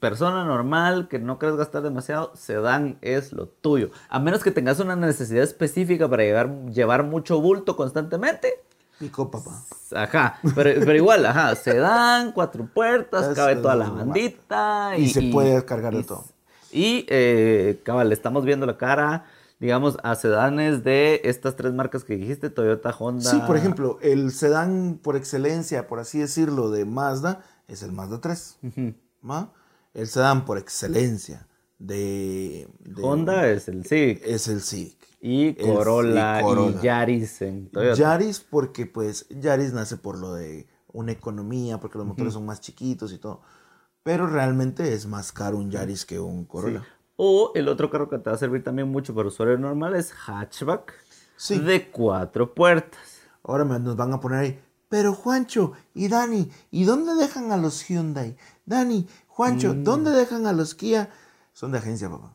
persona 0.00 0.44
normal 0.44 1.08
que 1.08 1.18
no 1.18 1.38
quieres 1.38 1.56
gastar 1.56 1.82
demasiado, 1.82 2.32
sedán 2.34 2.98
es 3.00 3.32
lo 3.32 3.46
tuyo. 3.46 3.90
A 4.08 4.18
menos 4.18 4.42
que 4.42 4.50
tengas 4.50 4.80
una 4.80 4.96
necesidad 4.96 5.44
específica 5.44 6.08
para 6.08 6.24
llevar, 6.24 6.66
llevar 6.66 7.04
mucho 7.04 7.40
bulto 7.40 7.76
constantemente. 7.76 8.62
Pico, 8.98 9.30
papá. 9.30 9.62
Ajá, 9.94 10.38
pero, 10.54 10.94
igual, 10.94 11.24
ajá, 11.26 11.54
sedán, 11.56 12.32
cuatro 12.32 12.68
puertas, 12.72 13.34
cabe 13.34 13.56
toda 13.56 13.76
la 13.76 13.88
bandita. 13.88 14.92
Y, 14.96 15.08
se 15.08 15.22
puede 15.22 15.54
descargar 15.54 15.94
de 15.94 16.04
todo. 16.04 16.24
Y, 16.70 17.06
eh, 17.08 17.80
cabal, 17.84 18.12
estamos 18.12 18.44
viendo 18.44 18.66
la 18.66 18.76
cara 18.76 19.26
digamos, 19.62 19.96
a 20.02 20.16
sedanes 20.16 20.82
de 20.82 21.20
estas 21.22 21.54
tres 21.54 21.72
marcas 21.72 22.02
que 22.02 22.16
dijiste, 22.16 22.50
Toyota, 22.50 22.92
Honda. 22.98 23.30
Sí, 23.30 23.40
por 23.46 23.56
ejemplo, 23.56 23.96
el 24.02 24.32
sedán 24.32 24.98
por 25.00 25.14
excelencia, 25.14 25.86
por 25.86 26.00
así 26.00 26.18
decirlo, 26.18 26.72
de 26.72 26.84
Mazda 26.84 27.44
es 27.68 27.84
el 27.84 27.92
Mazda 27.92 28.20
3. 28.20 28.58
El 29.94 30.08
sedán 30.08 30.44
por 30.46 30.58
excelencia 30.58 31.46
de, 31.78 32.66
Honda 33.02 33.48
es 33.50 33.68
el 33.68 33.86
Civic. 33.86 34.20
Es 34.26 34.48
el 34.48 34.62
Civic. 34.62 34.96
Y 35.20 35.54
Corolla, 35.54 36.42
y 36.42 36.82
Yaris 36.82 37.42
en 37.42 37.68
Toyota. 37.68 37.94
Yaris 37.94 38.40
porque 38.40 38.86
pues 38.86 39.28
Yaris 39.28 39.72
nace 39.72 39.96
por 39.96 40.18
lo 40.18 40.34
de 40.34 40.66
una 40.92 41.12
economía, 41.12 41.78
porque 41.78 41.98
los 41.98 42.06
motores 42.08 42.32
son 42.32 42.44
más 42.46 42.60
chiquitos 42.60 43.12
y 43.12 43.18
todo. 43.18 43.42
Pero 44.02 44.26
realmente 44.26 44.92
es 44.92 45.06
más 45.06 45.30
caro 45.30 45.56
un 45.56 45.70
Yaris 45.70 46.04
que 46.04 46.18
un 46.18 46.46
Corolla. 46.46 46.84
O 47.24 47.52
el 47.54 47.68
otro 47.68 47.88
carro 47.88 48.08
que 48.08 48.18
te 48.18 48.30
va 48.30 48.34
a 48.34 48.38
servir 48.38 48.64
también 48.64 48.88
mucho 48.88 49.14
para 49.14 49.28
usuarios 49.28 49.60
normales, 49.60 50.12
hatchback 50.12 50.92
de 51.50 51.88
cuatro 51.88 52.52
puertas. 52.52 53.20
Ahora 53.44 53.64
nos 53.64 53.94
van 53.94 54.12
a 54.12 54.18
poner 54.18 54.38
ahí, 54.40 54.60
pero 54.88 55.14
Juancho 55.14 55.70
y 55.94 56.08
Dani, 56.08 56.50
¿y 56.72 56.82
dónde 56.82 57.14
dejan 57.14 57.52
a 57.52 57.56
los 57.56 57.86
Hyundai? 57.86 58.36
Dani, 58.66 59.06
Juancho, 59.28 59.72
mm. 59.72 59.84
¿dónde 59.84 60.10
dejan 60.10 60.48
a 60.48 60.52
los 60.52 60.74
Kia? 60.74 61.10
Son 61.52 61.70
de 61.70 61.78
agencia, 61.78 62.10
papá. 62.10 62.34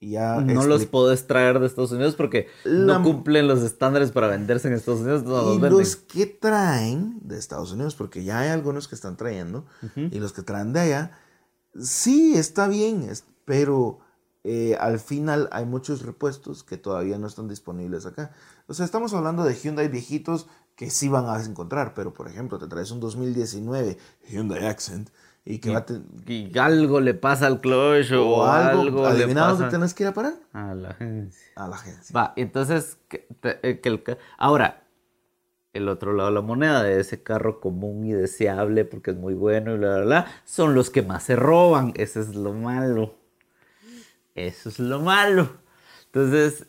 Y 0.00 0.10
ya 0.10 0.40
no 0.40 0.64
los 0.66 0.86
puedes 0.86 1.28
traer 1.28 1.60
de 1.60 1.66
Estados 1.66 1.92
Unidos 1.92 2.16
porque 2.16 2.48
no 2.64 3.04
cumplen 3.04 3.46
los 3.46 3.62
estándares 3.62 4.10
para 4.10 4.26
venderse 4.26 4.66
en 4.66 4.74
Estados 4.74 5.02
Unidos. 5.02 5.22
y 5.54 5.60
los, 5.60 5.94
que 5.94 6.26
traen 6.26 7.20
de 7.22 7.38
Estados 7.38 7.70
Unidos, 7.70 7.94
porque 7.94 8.24
ya 8.24 8.40
hay 8.40 8.48
algunos 8.48 8.88
que 8.88 8.96
están 8.96 9.16
trayendo, 9.16 9.64
y 9.94 10.18
los 10.18 10.32
que 10.32 10.42
traen 10.42 10.72
de 10.72 10.80
allá, 10.80 11.18
sí, 11.80 12.34
está 12.34 12.66
bien, 12.66 13.08
pero 13.44 14.00
eh, 14.44 14.76
al 14.80 14.98
final 14.98 15.48
hay 15.52 15.64
muchos 15.64 16.02
repuestos 16.02 16.64
que 16.64 16.76
todavía 16.76 17.18
no 17.18 17.26
están 17.26 17.48
disponibles 17.48 18.06
acá. 18.06 18.32
O 18.66 18.74
sea, 18.74 18.84
estamos 18.84 19.14
hablando 19.14 19.44
de 19.44 19.54
Hyundai 19.54 19.88
viejitos 19.88 20.46
que 20.74 20.90
sí 20.90 21.08
van 21.08 21.26
a 21.28 21.42
encontrar, 21.44 21.94
pero 21.94 22.12
por 22.12 22.28
ejemplo, 22.28 22.58
te 22.58 22.66
traes 22.66 22.90
un 22.90 23.00
2019 23.00 23.98
Hyundai 24.28 24.66
Accent 24.66 25.10
y 25.44 25.58
que 25.58 25.70
va 25.70 25.84
y 26.26 26.56
algo 26.56 27.00
le 27.00 27.14
pasa 27.14 27.46
al 27.46 27.60
clutch 27.60 28.12
o, 28.12 28.44
algo, 28.44 29.10
le 29.10 29.26
pasa. 29.28 29.48
dónde 29.48 29.68
tienes 29.68 29.94
que 29.94 30.04
ir 30.04 30.08
a 30.08 30.14
parar? 30.14 30.34
A 30.52 30.74
la 30.74 30.90
agencia. 30.90 31.52
A 31.56 31.68
la 31.68 31.76
agencia. 31.76 32.16
Va, 32.16 32.32
entonces, 32.36 32.98
que, 33.08 33.26
eh, 33.42 33.80
el, 33.82 34.02
ahora, 34.38 34.84
el 35.72 35.88
otro 35.88 36.12
lado 36.12 36.28
de 36.28 36.34
la 36.34 36.42
moneda 36.42 36.82
de 36.82 37.00
ese 37.00 37.22
carro 37.22 37.60
común 37.60 38.06
y 38.06 38.12
deseable 38.12 38.84
porque 38.84 39.10
es 39.12 39.16
muy 39.16 39.34
bueno 39.34 39.74
y 39.74 39.78
bla, 39.78 39.96
bla, 39.96 40.04
bla, 40.04 40.26
son 40.44 40.74
los 40.74 40.90
que 40.90 41.02
más 41.02 41.24
se 41.24 41.34
roban. 41.34 41.92
Ese 41.96 42.20
es 42.20 42.34
lo 42.34 42.52
malo. 42.52 43.21
Eso 44.34 44.68
es 44.68 44.78
lo 44.78 45.00
malo. 45.00 45.48
Entonces, 46.06 46.66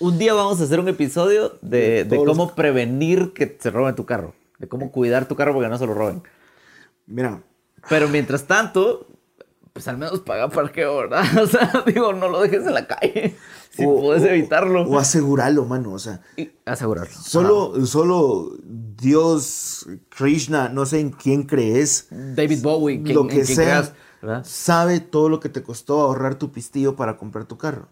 un 0.00 0.18
día 0.18 0.34
vamos 0.34 0.60
a 0.60 0.64
hacer 0.64 0.80
un 0.80 0.88
episodio 0.88 1.58
de, 1.60 2.06
cómo 2.26 2.54
prevenir 2.54 3.32
que 3.32 3.56
se 3.60 3.70
roben 3.70 3.94
tu 3.94 4.06
carro. 4.06 4.34
De 4.58 4.68
cómo 4.68 4.92
cuidar 4.92 5.26
tu 5.26 5.36
carro 5.36 5.52
porque 5.52 5.68
no 5.68 5.78
se 5.78 5.86
lo 5.86 5.94
roben. 5.94 6.22
Mira. 7.06 7.42
Pero 7.88 8.08
mientras 8.08 8.44
tanto, 8.46 9.06
pues 9.72 9.88
al 9.88 9.98
menos 9.98 10.20
paga 10.20 10.48
parqueo, 10.48 10.96
¿verdad? 10.96 11.24
O 11.42 11.46
sea, 11.46 11.84
digo, 11.86 12.12
no 12.12 12.28
lo 12.28 12.40
dejes 12.40 12.66
en 12.66 12.74
la 12.74 12.86
calle. 12.86 13.36
Si 13.70 13.84
puedes 13.84 14.22
evitarlo. 14.22 14.82
O 14.82 14.98
asegurarlo, 14.98 15.64
mano. 15.64 15.92
O 15.92 15.98
sea. 15.98 16.20
asegurarlo. 16.64 17.12
Solo, 17.12 17.84
solo 17.84 18.52
Dios, 18.62 19.86
Krishna, 20.10 20.68
no 20.68 20.86
sé 20.86 21.00
en 21.00 21.10
quién 21.10 21.42
crees. 21.42 22.06
David 22.10 22.62
Bowie, 22.62 23.00
lo 23.12 23.26
que 23.26 23.44
sea 23.44 23.92
sabe 24.42 25.00
todo 25.00 25.28
lo 25.28 25.40
que 25.40 25.48
te 25.48 25.62
costó 25.62 26.00
ahorrar 26.00 26.36
tu 26.36 26.52
pistillo 26.52 26.96
para 26.96 27.16
comprar 27.16 27.46
tu 27.46 27.58
carro. 27.58 27.88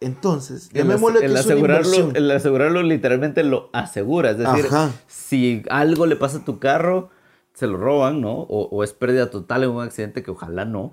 Entonces, 0.00 0.68
el, 0.74 0.90
el 0.90 1.36
asegurarlo, 1.36 2.10
el 2.14 2.30
asegurarlo 2.30 2.82
literalmente 2.82 3.42
lo 3.42 3.70
asegura. 3.72 4.30
Es 4.30 4.38
decir, 4.38 4.66
si 5.06 5.62
algo 5.70 6.06
le 6.06 6.16
pasa 6.16 6.38
a 6.38 6.44
tu 6.44 6.58
carro, 6.58 7.08
se 7.54 7.66
lo 7.66 7.78
roban, 7.78 8.20
¿no? 8.20 8.40
O, 8.42 8.84
es 8.84 8.92
pérdida 8.92 9.30
total 9.30 9.64
en 9.64 9.70
un 9.70 9.82
accidente 9.82 10.22
que 10.22 10.30
ojalá 10.30 10.66
no, 10.66 10.92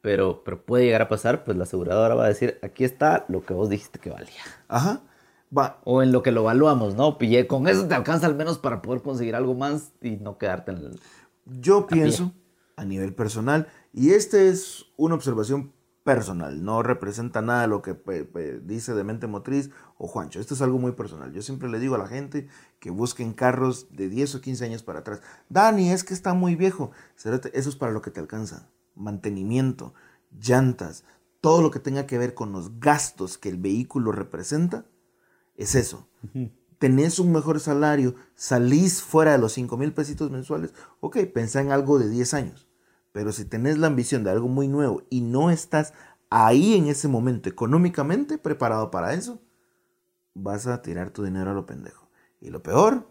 pero, 0.00 0.42
pero 0.44 0.62
puede 0.62 0.84
llegar 0.84 1.02
a 1.02 1.08
pasar, 1.08 1.42
pues 1.42 1.56
la 1.56 1.64
aseguradora 1.64 2.14
va 2.14 2.26
a 2.26 2.28
decir, 2.28 2.58
aquí 2.62 2.84
está 2.84 3.24
lo 3.28 3.44
que 3.44 3.54
vos 3.54 3.68
dijiste 3.68 3.98
que 3.98 4.10
valía. 4.10 4.42
Ajá. 4.68 5.00
Va. 5.56 5.80
O 5.84 6.02
en 6.02 6.12
lo 6.12 6.22
que 6.22 6.30
lo 6.30 6.42
evaluamos, 6.42 6.94
¿no? 6.94 7.18
Pillé, 7.18 7.46
con 7.46 7.66
eso 7.66 7.86
te 7.86 7.94
alcanza 7.94 8.26
al 8.26 8.36
menos 8.36 8.58
para 8.58 8.82
poder 8.82 9.02
conseguir 9.02 9.34
algo 9.34 9.54
más 9.54 9.92
y 10.00 10.12
no 10.16 10.38
quedarte 10.38 10.70
en 10.70 10.78
el... 10.78 11.00
Yo 11.46 11.86
pienso 11.86 12.32
a 12.76 12.84
nivel 12.84 13.14
personal. 13.14 13.68
Y 13.92 14.10
esta 14.10 14.40
es 14.40 14.86
una 14.96 15.14
observación 15.14 15.72
personal, 16.02 16.62
no 16.62 16.82
representa 16.82 17.40
nada 17.40 17.66
lo 17.66 17.80
que 17.80 17.96
dice 18.62 18.92
de 18.92 19.04
mente 19.04 19.26
motriz 19.26 19.70
o 19.96 20.06
Juancho. 20.06 20.38
Esto 20.38 20.52
es 20.52 20.60
algo 20.60 20.78
muy 20.78 20.92
personal. 20.92 21.32
Yo 21.32 21.40
siempre 21.40 21.70
le 21.70 21.78
digo 21.78 21.94
a 21.94 21.98
la 21.98 22.06
gente 22.06 22.46
que 22.78 22.90
busquen 22.90 23.32
carros 23.32 23.88
de 23.90 24.10
10 24.10 24.34
o 24.34 24.40
15 24.42 24.66
años 24.66 24.82
para 24.82 24.98
atrás. 24.98 25.22
Dani, 25.48 25.90
es 25.90 26.04
que 26.04 26.12
está 26.12 26.34
muy 26.34 26.56
viejo. 26.56 26.90
Eso 27.16 27.70
es 27.70 27.76
para 27.76 27.92
lo 27.92 28.02
que 28.02 28.10
te 28.10 28.20
alcanza. 28.20 28.68
Mantenimiento, 28.94 29.94
llantas, 30.30 31.04
todo 31.40 31.62
lo 31.62 31.70
que 31.70 31.78
tenga 31.78 32.06
que 32.06 32.18
ver 32.18 32.34
con 32.34 32.52
los 32.52 32.78
gastos 32.80 33.38
que 33.38 33.48
el 33.48 33.56
vehículo 33.56 34.12
representa, 34.12 34.84
es 35.56 35.74
eso. 35.74 36.06
Tenés 36.84 37.18
un 37.18 37.32
mejor 37.32 37.60
salario, 37.60 38.14
salís 38.34 39.02
fuera 39.02 39.32
de 39.32 39.38
los 39.38 39.52
5 39.52 39.76
mil 39.76 39.92
pesitos 39.92 40.30
mensuales, 40.30 40.74
ok, 41.00 41.18
pensá 41.32 41.60
en 41.60 41.72
algo 41.72 41.98
de 41.98 42.10
10 42.10 42.34
años 42.34 42.68
pero 43.14 43.30
si 43.30 43.44
tenés 43.44 43.78
la 43.78 43.86
ambición 43.86 44.24
de 44.24 44.30
algo 44.30 44.48
muy 44.48 44.66
nuevo 44.66 45.04
y 45.08 45.20
no 45.20 45.50
estás 45.50 45.94
ahí 46.30 46.74
en 46.74 46.88
ese 46.88 47.06
momento 47.06 47.48
económicamente 47.48 48.38
preparado 48.38 48.90
para 48.90 49.14
eso, 49.14 49.40
vas 50.34 50.66
a 50.66 50.82
tirar 50.82 51.10
tu 51.10 51.22
dinero 51.22 51.52
a 51.52 51.54
lo 51.54 51.64
pendejo. 51.64 52.10
Y 52.40 52.50
lo 52.50 52.64
peor 52.64 53.08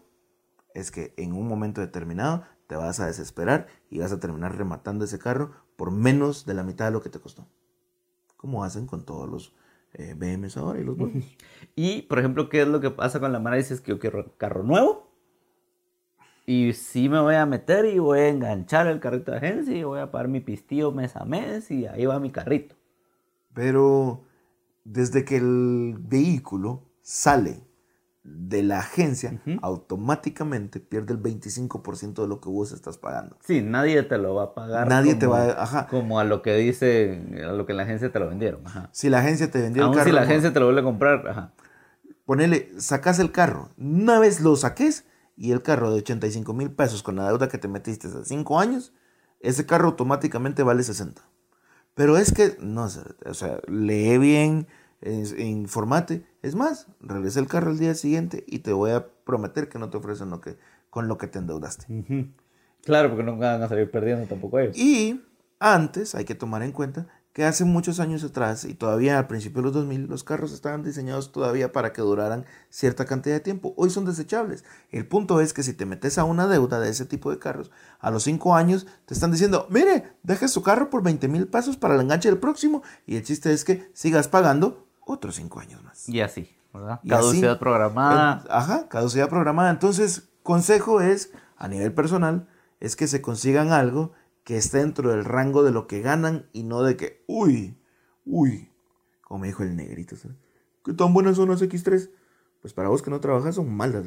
es 0.74 0.90
que 0.90 1.14
en 1.16 1.32
un 1.32 1.48
momento 1.48 1.80
determinado 1.80 2.44
te 2.66 2.76
vas 2.76 3.00
a 3.00 3.06
desesperar 3.06 3.66
y 3.88 3.98
vas 3.98 4.12
a 4.12 4.20
terminar 4.20 4.58
rematando 4.58 5.06
ese 5.06 5.18
carro 5.18 5.52
por 5.74 5.90
menos 5.90 6.44
de 6.44 6.52
la 6.52 6.64
mitad 6.64 6.84
de 6.84 6.90
lo 6.90 7.00
que 7.00 7.08
te 7.08 7.18
costó. 7.18 7.48
Como 8.36 8.62
hacen 8.62 8.86
con 8.86 9.06
todos 9.06 9.26
los 9.26 9.54
eh, 9.94 10.14
BMs 10.16 10.56
ahora 10.56 10.80
y 10.80 10.84
los 10.84 10.96
buenos. 10.96 11.24
Y, 11.76 12.02
por 12.02 12.18
ejemplo, 12.18 12.48
¿qué 12.48 12.62
es 12.62 12.68
lo 12.68 12.80
que 12.80 12.90
pasa 12.90 13.18
con 13.18 13.32
la 13.32 13.40
mara? 13.40 13.56
Dices 13.56 13.80
que 13.80 13.90
yo 13.92 13.98
quiero 13.98 14.36
carro 14.36 14.62
nuevo. 14.62 15.10
Y 16.46 16.74
sí 16.74 17.08
me 17.08 17.20
voy 17.20 17.36
a 17.36 17.46
meter 17.46 17.86
y 17.86 17.98
voy 17.98 18.18
a 18.20 18.28
enganchar 18.28 18.86
el 18.86 19.00
carrito 19.00 19.32
de 19.32 19.38
agencia 19.38 19.74
y 19.74 19.82
voy 19.82 20.00
a 20.00 20.10
pagar 20.10 20.28
mi 20.28 20.40
pistillo 20.40 20.92
mes 20.92 21.16
a 21.16 21.24
mes 21.24 21.70
y 21.70 21.86
ahí 21.86 22.04
va 22.04 22.20
mi 22.20 22.30
carrito. 22.30 22.76
Pero 23.54 24.24
desde 24.84 25.24
que 25.24 25.38
el 25.38 25.96
vehículo 25.98 26.82
sale 27.00 27.62
de 28.24 28.62
la 28.62 28.78
agencia, 28.78 29.38
automáticamente 29.60 30.80
pierde 30.80 31.12
el 31.12 31.22
25% 31.22 32.22
de 32.22 32.26
lo 32.26 32.40
que 32.40 32.48
vos 32.48 32.72
estás 32.72 32.96
pagando. 32.96 33.36
Sí, 33.44 33.60
nadie 33.60 34.02
te 34.02 34.16
lo 34.16 34.34
va 34.34 34.44
a 34.44 34.54
pagar. 34.54 34.88
Nadie 34.88 35.14
te 35.14 35.26
va 35.26 35.42
a... 35.42 35.62
Ajá. 35.62 35.86
Como 35.88 36.18
a 36.18 36.24
lo 36.24 36.40
que 36.40 36.56
dice, 36.56 37.22
a 37.46 37.52
lo 37.52 37.66
que 37.66 37.74
la 37.74 37.82
agencia 37.82 38.10
te 38.10 38.18
lo 38.18 38.28
vendieron. 38.28 38.66
Ajá. 38.66 38.88
Si 38.92 39.10
la 39.10 39.18
agencia 39.18 39.50
te 39.50 39.60
vendió 39.60 39.84
Aún 39.84 39.92
el 39.92 39.98
carro... 39.98 40.10
si 40.10 40.14
la 40.14 40.22
agencia 40.22 40.52
te 40.54 40.58
lo 40.58 40.66
vuelve 40.66 40.80
a 40.80 40.84
comprar, 40.84 41.28
ajá. 41.28 41.52
Ponele, 42.24 42.72
sacas 42.78 43.18
el 43.18 43.30
carro. 43.30 43.68
Una 43.76 44.18
vez 44.18 44.40
lo 44.40 44.56
saques 44.56 45.04
y 45.36 45.52
el 45.52 45.60
carro 45.60 45.90
de 45.90 45.98
85 45.98 46.54
mil 46.54 46.70
pesos 46.70 47.02
con 47.02 47.16
la 47.16 47.28
deuda 47.28 47.48
que 47.48 47.58
te 47.58 47.68
metiste 47.68 48.08
hace 48.08 48.24
5 48.24 48.58
años, 48.58 48.94
ese 49.40 49.66
carro 49.66 49.88
automáticamente 49.88 50.62
vale 50.62 50.82
60. 50.82 51.20
Pero 51.94 52.16
es 52.16 52.32
que, 52.32 52.56
no 52.58 52.88
sé, 52.88 53.02
o 53.26 53.34
sea, 53.34 53.58
lee 53.68 54.16
bien, 54.16 54.66
informate. 55.02 56.24
Es 56.42 56.54
más, 56.54 56.86
regresa 57.00 57.40
el 57.40 57.46
carro 57.46 57.70
al 57.70 57.78
día 57.78 57.94
siguiente 57.94 58.44
y 58.46 58.60
te 58.60 58.72
voy 58.72 58.90
a 58.90 59.06
prometer 59.24 59.68
que 59.68 59.78
no 59.78 59.90
te 59.90 59.96
ofrecen 59.96 60.30
lo 60.30 60.40
que, 60.40 60.56
con 60.90 61.08
lo 61.08 61.18
que 61.18 61.26
te 61.26 61.38
endeudaste. 61.38 61.86
Claro, 62.84 63.08
porque 63.08 63.24
no 63.24 63.36
van 63.36 63.62
a 63.62 63.68
salir 63.68 63.90
perdiendo 63.90 64.26
tampoco 64.26 64.58
ellos. 64.58 64.76
Y 64.76 65.22
antes 65.58 66.14
hay 66.14 66.24
que 66.24 66.34
tomar 66.34 66.62
en 66.62 66.72
cuenta 66.72 67.06
que 67.34 67.44
hace 67.44 67.64
muchos 67.64 67.98
años 67.98 68.22
atrás 68.22 68.64
y 68.64 68.74
todavía 68.74 69.18
al 69.18 69.26
principio 69.26 69.60
de 69.60 69.64
los 69.64 69.72
2000 69.72 70.06
los 70.06 70.22
carros 70.22 70.52
estaban 70.52 70.84
diseñados 70.84 71.32
todavía 71.32 71.72
para 71.72 71.92
que 71.92 72.00
duraran 72.00 72.46
cierta 72.70 73.06
cantidad 73.06 73.34
de 73.34 73.40
tiempo. 73.40 73.74
Hoy 73.76 73.90
son 73.90 74.04
desechables. 74.04 74.64
El 74.92 75.08
punto 75.08 75.40
es 75.40 75.52
que 75.52 75.64
si 75.64 75.72
te 75.72 75.84
metes 75.84 76.16
a 76.16 76.24
una 76.24 76.46
deuda 76.46 76.78
de 76.78 76.90
ese 76.90 77.06
tipo 77.06 77.32
de 77.32 77.40
carros, 77.40 77.72
a 77.98 78.12
los 78.12 78.22
5 78.22 78.54
años 78.54 78.86
te 79.04 79.14
están 79.14 79.32
diciendo, 79.32 79.66
mire, 79.68 80.12
deje 80.22 80.46
su 80.46 80.62
carro 80.62 80.90
por 80.90 81.02
20 81.02 81.26
mil 81.26 81.48
pesos 81.48 81.76
para 81.76 81.96
el 81.96 82.02
enganche 82.02 82.28
del 82.28 82.38
próximo 82.38 82.84
y 83.04 83.16
el 83.16 83.24
chiste 83.24 83.52
es 83.52 83.64
que 83.64 83.90
sigas 83.94 84.28
pagando 84.28 84.83
otros 85.06 85.36
5 85.36 85.60
años 85.60 85.82
más. 85.82 86.08
Y 86.08 86.20
así, 86.20 86.54
¿verdad? 86.72 87.00
Y 87.02 87.08
Caducidad 87.08 87.52
así, 87.52 87.60
programada. 87.60 88.44
ajá, 88.48 88.88
caducidad 88.88 89.28
programada. 89.28 89.70
Entonces, 89.70 90.28
consejo 90.42 91.00
es, 91.00 91.32
a 91.56 91.68
nivel 91.68 91.92
personal, 91.92 92.48
es 92.80 92.96
que 92.96 93.06
se 93.06 93.22
consigan 93.22 93.72
algo 93.72 94.12
que 94.44 94.56
esté 94.56 94.78
dentro 94.78 95.10
del 95.10 95.24
rango 95.24 95.62
de 95.62 95.72
lo 95.72 95.86
que 95.86 96.02
ganan 96.02 96.46
y 96.52 96.64
no 96.64 96.82
de 96.82 96.96
que, 96.96 97.24
uy, 97.26 97.78
uy, 98.26 98.70
como 99.22 99.40
me 99.40 99.46
dijo 99.48 99.62
el 99.62 99.74
negrito, 99.74 100.16
¿sabes? 100.16 100.36
¿qué 100.84 100.92
tan 100.92 101.14
buenas 101.14 101.36
son 101.36 101.48
las 101.48 101.62
X3? 101.62 102.10
Pues 102.60 102.74
para 102.74 102.88
vos 102.88 103.02
que 103.02 103.10
no 103.10 103.20
trabajas 103.20 103.54
son 103.54 103.74
malas. 103.74 104.04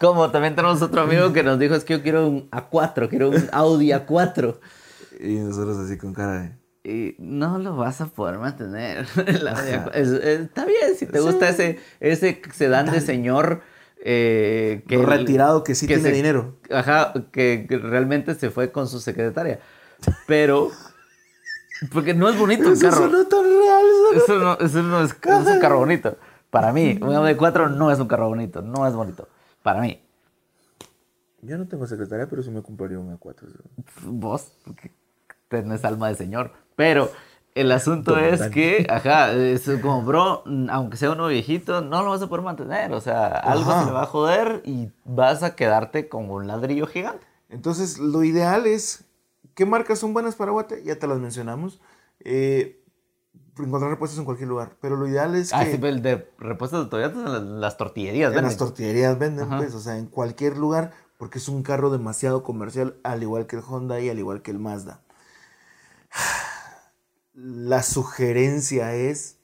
Como 0.00 0.30
también 0.30 0.54
tenemos 0.54 0.80
otro 0.82 1.02
amigo 1.02 1.32
que 1.32 1.42
nos 1.42 1.58
dijo, 1.58 1.74
es 1.74 1.84
que 1.84 1.94
yo 1.94 2.02
quiero 2.02 2.28
un 2.28 2.50
A4, 2.50 3.08
quiero 3.08 3.30
un 3.30 3.48
Audi 3.52 3.88
A4. 3.90 4.58
Y 5.20 5.34
nosotros 5.34 5.78
así 5.78 5.98
con 5.98 6.14
cara 6.14 6.42
de... 6.42 6.56
Y 6.88 7.14
no 7.18 7.58
lo 7.58 7.76
vas 7.76 8.00
a 8.00 8.06
poder 8.06 8.38
mantener. 8.38 9.06
Es- 9.92 10.08
es- 10.08 10.24
está 10.24 10.64
bien, 10.64 10.94
si 10.96 11.04
te 11.06 11.20
gusta 11.20 11.48
ese, 11.50 11.78
ese 12.00 12.40
sedán 12.54 12.90
de 12.90 13.00
señor 13.02 13.60
eh, 14.02 14.84
que 14.88 14.96
Retirado 14.96 15.64
que 15.64 15.74
sí 15.74 15.86
tiene 15.86 16.02
se- 16.02 16.12
dinero. 16.12 16.56
Ajá, 16.70 17.12
que, 17.32 17.66
que 17.68 17.76
realmente 17.78 18.34
se 18.36 18.50
fue 18.50 18.72
con 18.72 18.88
su 18.88 19.00
secretaria. 19.00 19.60
Pero, 20.26 20.70
porque 21.92 22.14
no 22.14 22.28
es 22.28 22.38
bonito 22.38 22.72
Eso 22.72 22.88
carro. 22.88 23.08
no 23.08 23.20
es 23.22 23.28
tan 23.28 23.42
real. 23.44 23.86
eso 24.14 24.24
Eso 24.24 24.38
no, 24.38 24.58
eso 24.58 24.82
no 24.82 25.02
es, 25.02 25.12
un 25.54 25.60
carro 25.60 25.78
bonito. 25.80 26.16
Para 26.50 26.72
mí, 26.72 26.98
un 27.02 27.14
Audi 27.14 27.34
4 27.34 27.68
no 27.68 27.90
es 27.90 27.98
un 27.98 28.08
carro 28.08 28.28
bonito, 28.28 28.62
no 28.62 28.86
es 28.86 28.94
bonito. 28.94 29.28
Para 29.62 29.80
mí. 29.82 30.00
Yo 31.42 31.58
no 31.58 31.66
tengo 31.68 31.86
secretaria, 31.86 32.26
pero 32.30 32.42
sí 32.42 32.50
me 32.50 32.62
compraría 32.62 32.98
un 32.98 33.14
A4. 33.18 33.34
¿sabes? 34.00 34.52
Porque 35.48 35.62
tenés 35.62 35.84
alma 35.84 36.08
de 36.08 36.14
señor. 36.14 36.52
Pero 36.76 37.10
el 37.54 37.72
asunto 37.72 38.18
es 38.18 38.42
que, 38.50 38.86
ajá, 38.88 39.32
es 39.32 39.68
como, 39.82 40.02
bro, 40.02 40.44
aunque 40.70 40.96
sea 40.96 41.10
uno 41.10 41.26
viejito, 41.28 41.80
no 41.80 42.02
lo 42.02 42.10
vas 42.10 42.22
a 42.22 42.28
poder 42.28 42.44
mantener. 42.44 42.92
O 42.92 43.00
sea, 43.00 43.26
algo 43.28 43.70
Ajá. 43.70 43.80
se 43.80 43.86
le 43.86 43.92
va 43.92 44.02
a 44.02 44.06
joder 44.06 44.62
y 44.64 44.90
vas 45.04 45.42
a 45.42 45.56
quedarte 45.56 46.08
con 46.08 46.30
un 46.30 46.46
ladrillo 46.46 46.86
gigante. 46.86 47.26
Entonces, 47.48 47.98
lo 47.98 48.22
ideal 48.24 48.66
es, 48.66 49.04
¿qué 49.54 49.64
marcas 49.66 49.98
son 49.98 50.12
buenas 50.12 50.36
para 50.36 50.52
Guate? 50.52 50.82
Ya 50.84 50.98
te 50.98 51.06
las 51.06 51.18
mencionamos. 51.18 51.80
Eh, 52.20 52.74
encontrar 53.58 53.90
repuestos 53.90 54.18
en 54.20 54.24
cualquier 54.24 54.48
lugar, 54.48 54.76
pero 54.80 54.94
lo 54.96 55.08
ideal 55.08 55.34
es 55.34 55.50
que 55.50 55.56
Ah, 55.56 55.64
sí, 55.64 55.78
pero 55.80 55.88
el 55.88 56.00
de 56.00 56.30
repuestos 56.38 56.84
de 56.84 56.90
Toyota 56.90 57.18
en 57.18 57.32
las, 57.32 57.42
las 57.42 57.76
tortillerías, 57.76 58.28
en 58.30 58.36
¿ven? 58.36 58.44
las 58.44 58.56
tortillerías 58.56 59.18
venden, 59.18 59.46
Ajá. 59.46 59.58
pues, 59.58 59.74
o 59.74 59.80
sea, 59.80 59.98
en 59.98 60.06
cualquier 60.06 60.56
lugar, 60.56 60.92
porque 61.18 61.38
es 61.38 61.48
un 61.48 61.64
carro 61.64 61.90
demasiado 61.90 62.44
comercial, 62.44 62.94
al 63.02 63.20
igual 63.22 63.46
que 63.48 63.56
el 63.56 63.62
Honda 63.68 63.98
y 64.00 64.08
al 64.10 64.18
igual 64.20 64.42
que 64.42 64.52
el 64.52 64.60
Mazda. 64.60 65.00
La 67.34 67.82
sugerencia 67.82 68.94
es 68.94 69.38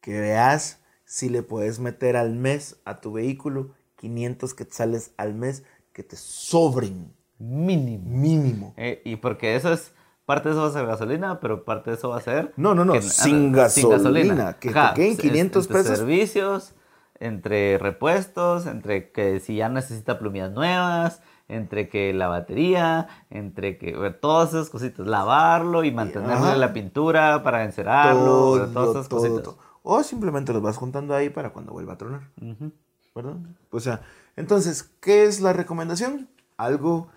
que 0.00 0.20
veas 0.20 0.80
si 1.04 1.28
le 1.28 1.42
puedes 1.42 1.80
meter 1.80 2.16
al 2.16 2.34
mes 2.34 2.76
a 2.84 3.00
tu 3.00 3.12
vehículo 3.12 3.70
500 3.96 4.54
quetzales 4.54 5.12
al 5.16 5.34
mes 5.34 5.64
que 5.92 6.02
te 6.02 6.16
sobren 6.16 7.12
Mínimo. 7.38 8.08
mínimo. 8.08 8.74
Eh, 8.76 9.02
y 9.04 9.16
porque 9.16 9.56
eso 9.56 9.72
es, 9.72 9.92
parte 10.24 10.48
de 10.48 10.54
eso 10.54 10.62
va 10.62 10.68
a 10.68 10.72
ser 10.72 10.86
gasolina, 10.86 11.40
pero 11.40 11.64
parte 11.64 11.90
de 11.90 11.96
eso 11.96 12.10
va 12.10 12.18
a 12.18 12.20
ser... 12.20 12.52
No, 12.56 12.74
no, 12.74 12.84
no, 12.84 12.92
que- 12.94 13.02
sin 13.02 13.48
ah, 13.48 13.56
gasolina, 13.56 14.52
que 14.58 14.68
te 14.70 14.80
queden 14.94 15.12
es- 15.12 15.18
500 15.18 15.66
entre 15.66 15.82
pesos. 15.82 15.98
servicios, 15.98 16.74
entre 17.18 17.78
repuestos, 17.78 18.66
entre 18.66 19.10
que 19.10 19.40
si 19.40 19.56
ya 19.56 19.68
necesita 19.68 20.18
plumillas 20.18 20.52
nuevas, 20.52 21.20
entre 21.48 21.88
que 21.88 22.12
la 22.14 22.28
batería, 22.28 23.08
entre 23.30 23.76
que 23.78 23.96
bueno, 23.96 24.14
todas 24.16 24.50
esas 24.50 24.70
cositas, 24.70 25.06
lavarlo 25.06 25.84
y 25.84 25.92
mantenerle 25.92 26.34
Ajá. 26.34 26.56
la 26.56 26.72
pintura 26.72 27.42
para 27.42 27.64
encerarlo, 27.64 28.24
Todo, 28.24 28.66
todas 28.68 28.90
esas 28.90 29.08
todo, 29.08 29.20
cositas. 29.20 29.42
todo. 29.44 29.58
O 29.82 30.02
simplemente 30.02 30.52
los 30.52 30.62
vas 30.62 30.76
juntando 30.78 31.14
ahí 31.14 31.28
para 31.28 31.50
cuando 31.52 31.72
vuelva 31.72 31.92
a 31.94 31.98
tronar. 31.98 32.30
Ujú. 32.40 32.72
¿Verdad? 33.14 33.36
O 33.70 33.78
sea, 33.80 34.00
entonces, 34.36 34.82
¿qué 35.00 35.24
es 35.24 35.40
la 35.40 35.52
recomendación? 35.52 36.28
Algo, 36.56 37.08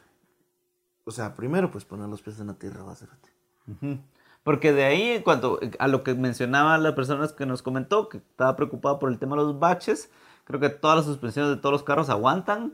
o 1.05 1.11
sea, 1.11 1.35
primero 1.35 1.71
pues 1.71 1.85
poner 1.85 2.09
los 2.09 2.21
pies 2.21 2.39
en 2.39 2.47
la 2.47 2.53
tierra, 2.55 2.83
va 2.83 2.91
a 2.91 2.95
ser. 2.95 3.09
Ujú. 3.67 3.97
Porque 4.43 4.73
de 4.73 4.83
ahí, 4.85 5.09
en 5.11 5.23
cuanto 5.23 5.59
a 5.79 5.87
lo 5.87 6.03
que 6.03 6.13
mencionaba 6.13 6.77
la 6.77 6.95
persona 6.95 7.27
que 7.35 7.45
nos 7.45 7.61
comentó, 7.61 8.09
que 8.09 8.17
estaba 8.17 8.55
preocupada 8.55 8.99
por 8.99 9.09
el 9.09 9.19
tema 9.19 9.35
de 9.35 9.43
los 9.43 9.59
baches, 9.59 10.09
creo 10.43 10.59
que 10.59 10.69
todas 10.69 10.97
las 10.97 11.05
suspensiones 11.05 11.51
de 11.51 11.57
todos 11.57 11.73
los 11.73 11.83
carros 11.83 12.09
aguantan 12.09 12.73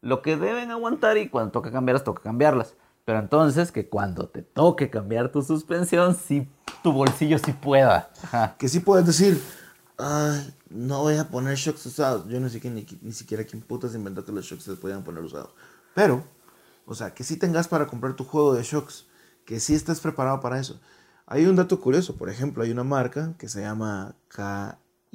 lo 0.00 0.22
que 0.22 0.36
deben 0.36 0.70
aguantar 0.70 1.18
y 1.18 1.28
cuando 1.28 1.52
toca 1.52 1.70
cambiarlas, 1.70 2.04
toca 2.04 2.22
cambiarlas. 2.22 2.74
Pero 3.04 3.20
entonces, 3.20 3.72
que 3.72 3.88
cuando 3.88 4.28
te 4.28 4.42
toque 4.42 4.90
cambiar 4.90 5.32
tu 5.32 5.42
suspensión, 5.42 6.14
sí, 6.14 6.46
tu 6.82 6.92
bolsillo 6.92 7.38
sí 7.38 7.52
pueda. 7.52 8.10
Ajá. 8.22 8.56
Que 8.58 8.68
sí 8.68 8.80
puedes 8.80 9.06
decir, 9.06 9.42
ay, 9.96 10.54
no 10.68 11.02
voy 11.02 11.16
a 11.16 11.28
poner 11.28 11.56
shocks 11.56 11.86
usados. 11.86 12.28
Yo 12.28 12.38
no 12.38 12.48
sé 12.50 12.60
quién, 12.60 12.74
ni, 12.74 12.86
ni 13.00 13.12
siquiera 13.12 13.44
quién 13.44 13.62
putas 13.62 13.94
inventó 13.94 14.24
que 14.24 14.32
los 14.32 14.44
shocks 14.44 14.64
se 14.64 14.74
podían 14.74 15.04
poner 15.04 15.24
usados. 15.24 15.50
Pero, 15.94 16.22
o 16.84 16.94
sea, 16.94 17.14
que 17.14 17.24
sí 17.24 17.36
tengas 17.36 17.66
para 17.66 17.86
comprar 17.86 18.14
tu 18.14 18.24
juego 18.24 18.54
de 18.54 18.62
shocks, 18.62 19.06
que 19.46 19.58
sí 19.58 19.74
estés 19.74 20.00
preparado 20.00 20.40
para 20.40 20.60
eso. 20.60 20.78
Hay 21.26 21.46
un 21.46 21.56
dato 21.56 21.80
curioso, 21.80 22.16
por 22.16 22.30
ejemplo, 22.30 22.62
hay 22.62 22.70
una 22.70 22.84
marca 22.84 23.34
que 23.38 23.48
se 23.48 23.60
llama 23.60 24.16
KYB, 24.28 25.12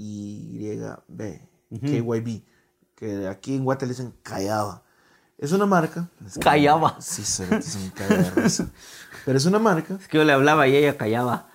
KYB, 1.70 2.44
que 3.04 3.28
aquí 3.28 3.56
en 3.56 3.66
Guate 3.66 3.86
le 3.86 3.92
dicen 3.92 4.14
Callaba. 4.24 4.82
Es 5.38 5.52
una 5.52 5.66
marca. 5.66 6.08
es 6.26 6.38
Callaba. 6.38 6.96
Sí, 7.02 7.24
se 7.24 7.44
es 7.56 7.76
un 7.76 7.92
de. 7.94 8.68
Pero 9.26 9.38
es 9.38 9.46
una 9.46 9.60
marca 9.60 9.96
Es 9.96 10.08
que 10.08 10.18
yo 10.18 10.24
le 10.24 10.32
hablaba 10.32 10.68
y 10.68 10.76
ella 10.76 10.98
callaba. 10.98 11.50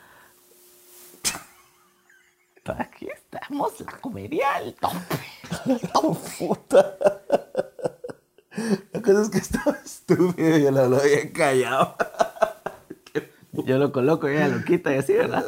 Aquí 2.66 3.08
estamos, 3.08 3.80
la 3.80 3.92
comedia 3.92 4.56
al 4.56 4.74
tope. 4.74 5.18
puta. 6.38 6.98
La 8.92 9.00
cosa 9.00 9.22
es 9.22 9.30
que 9.30 9.38
estaba 9.38 9.78
estúpido 9.82 10.58
y 10.58 10.64
yo 10.64 10.70
la 10.70 10.84
hablaba 10.84 11.02
bien 11.02 11.32
callado. 11.32 11.96
Yo 13.52 13.78
lo 13.78 13.90
coloco 13.90 14.28
y 14.28 14.34
ella 14.34 14.48
lo 14.48 14.62
quita 14.64 14.94
y 14.94 14.98
así, 14.98 15.14
¿verdad? 15.14 15.46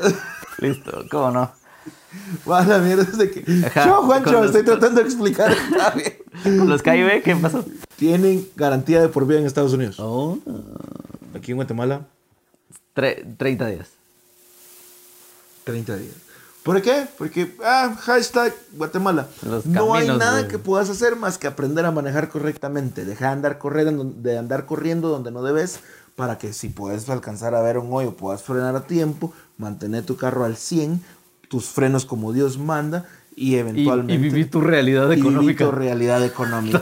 Listo, 0.58 1.04
¿cómo 1.10 1.30
no? 1.30 1.60
Va 2.50 2.64
la 2.64 2.78
mierda 2.78 3.02
es 3.04 3.16
de 3.18 3.30
que. 3.30 3.66
Ajá, 3.66 3.86
Yo, 3.86 4.02
Juancho, 4.02 4.32
los- 4.32 4.46
estoy 4.46 4.64
tratando 4.64 5.00
de 5.00 5.06
explicar. 5.06 5.54
Con 6.42 6.68
los 6.68 6.82
KIB, 6.82 7.22
¿qué 7.22 7.36
pasó? 7.36 7.64
Tienen 7.96 8.46
garantía 8.56 9.00
de 9.00 9.08
por 9.08 9.26
vida 9.26 9.38
en 9.40 9.46
Estados 9.46 9.72
Unidos. 9.72 9.96
Oh, 10.00 10.38
Aquí 11.34 11.52
en 11.52 11.56
Guatemala, 11.56 12.06
tre- 12.94 13.24
30 13.36 13.66
días. 13.66 13.88
30 15.64 15.96
días. 15.96 16.14
¿Por 16.62 16.80
qué? 16.82 17.06
Porque, 17.16 17.54
ah, 17.64 17.96
hashtag 18.00 18.54
Guatemala. 18.72 19.28
Los 19.42 19.64
no 19.66 19.94
hay 19.94 20.06
nada 20.08 20.42
de- 20.42 20.48
que 20.48 20.58
puedas 20.58 20.90
hacer 20.90 21.16
más 21.16 21.38
que 21.38 21.46
aprender 21.46 21.84
a 21.86 21.90
manejar 21.90 22.28
correctamente. 22.28 23.04
Deja 23.04 23.26
de 23.26 23.32
andar, 23.32 23.58
corriendo, 23.58 24.04
de 24.04 24.36
andar 24.38 24.66
corriendo 24.66 25.08
donde 25.08 25.30
no 25.30 25.42
debes 25.42 25.80
para 26.16 26.36
que 26.38 26.52
si 26.52 26.68
puedes 26.68 27.08
alcanzar 27.08 27.54
a 27.54 27.62
ver 27.62 27.78
un 27.78 27.88
hoyo, 27.92 28.14
puedas 28.14 28.42
frenar 28.42 28.76
a 28.76 28.82
tiempo, 28.86 29.32
mantener 29.56 30.04
tu 30.04 30.16
carro 30.16 30.44
al 30.44 30.56
100, 30.56 31.02
tus 31.50 31.66
frenos 31.66 32.06
como 32.06 32.32
Dios 32.32 32.58
manda 32.58 33.06
y 33.34 33.56
eventualmente... 33.56 34.14
Y, 34.14 34.18
vivir 34.18 34.48
tu 34.50 34.60
realidad 34.60 35.12
económica. 35.12 35.64
tu 35.64 35.72
realidad 35.72 36.24
económica. 36.24 36.80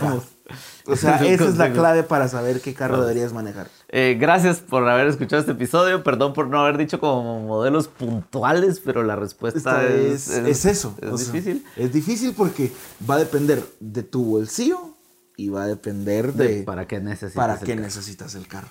O 0.85 0.95
sea, 0.95 1.17
esa 1.17 1.45
es 1.45 1.57
la 1.57 1.73
clave 1.73 2.03
para 2.03 2.29
saber 2.29 2.61
qué 2.61 2.75
carro 2.75 3.01
deberías 3.01 3.33
manejar. 3.33 3.69
Eh, 3.89 4.17
gracias 4.21 4.59
por 4.59 4.87
haber 4.89 5.07
escuchado 5.07 5.41
este 5.41 5.53
episodio. 5.53 6.03
Perdón 6.03 6.35
por 6.35 6.49
no 6.49 6.61
haber 6.61 6.77
dicho 6.77 7.01
como 7.01 7.41
modelos 7.41 7.89
puntuales, 7.89 8.81
pero 8.81 9.03
la 9.03 9.17
respuesta 9.17 9.87
es, 9.87 10.29
es, 10.29 10.65
eso. 10.65 10.95
Es 11.01 11.33
difícil. 11.33 11.65
es 11.77 11.93
difícil 11.93 12.35
porque 12.35 12.73
va 13.09 13.15
a 13.17 13.19
depender 13.19 13.63
de 13.81 14.03
tu 14.03 14.25
bolsillo 14.25 14.95
y 15.37 15.49
va 15.49 15.65
a 15.65 15.67
depender 15.67 16.35
de, 16.35 16.63
para 16.63 16.87
qué 16.87 17.01
necesitas 17.01 17.35
para 17.35 17.55
el 17.55 17.61
qué 17.61 17.73
carro. 17.73 17.83
necesitas 17.83 18.35
el 18.35 18.47
carro. 18.47 18.69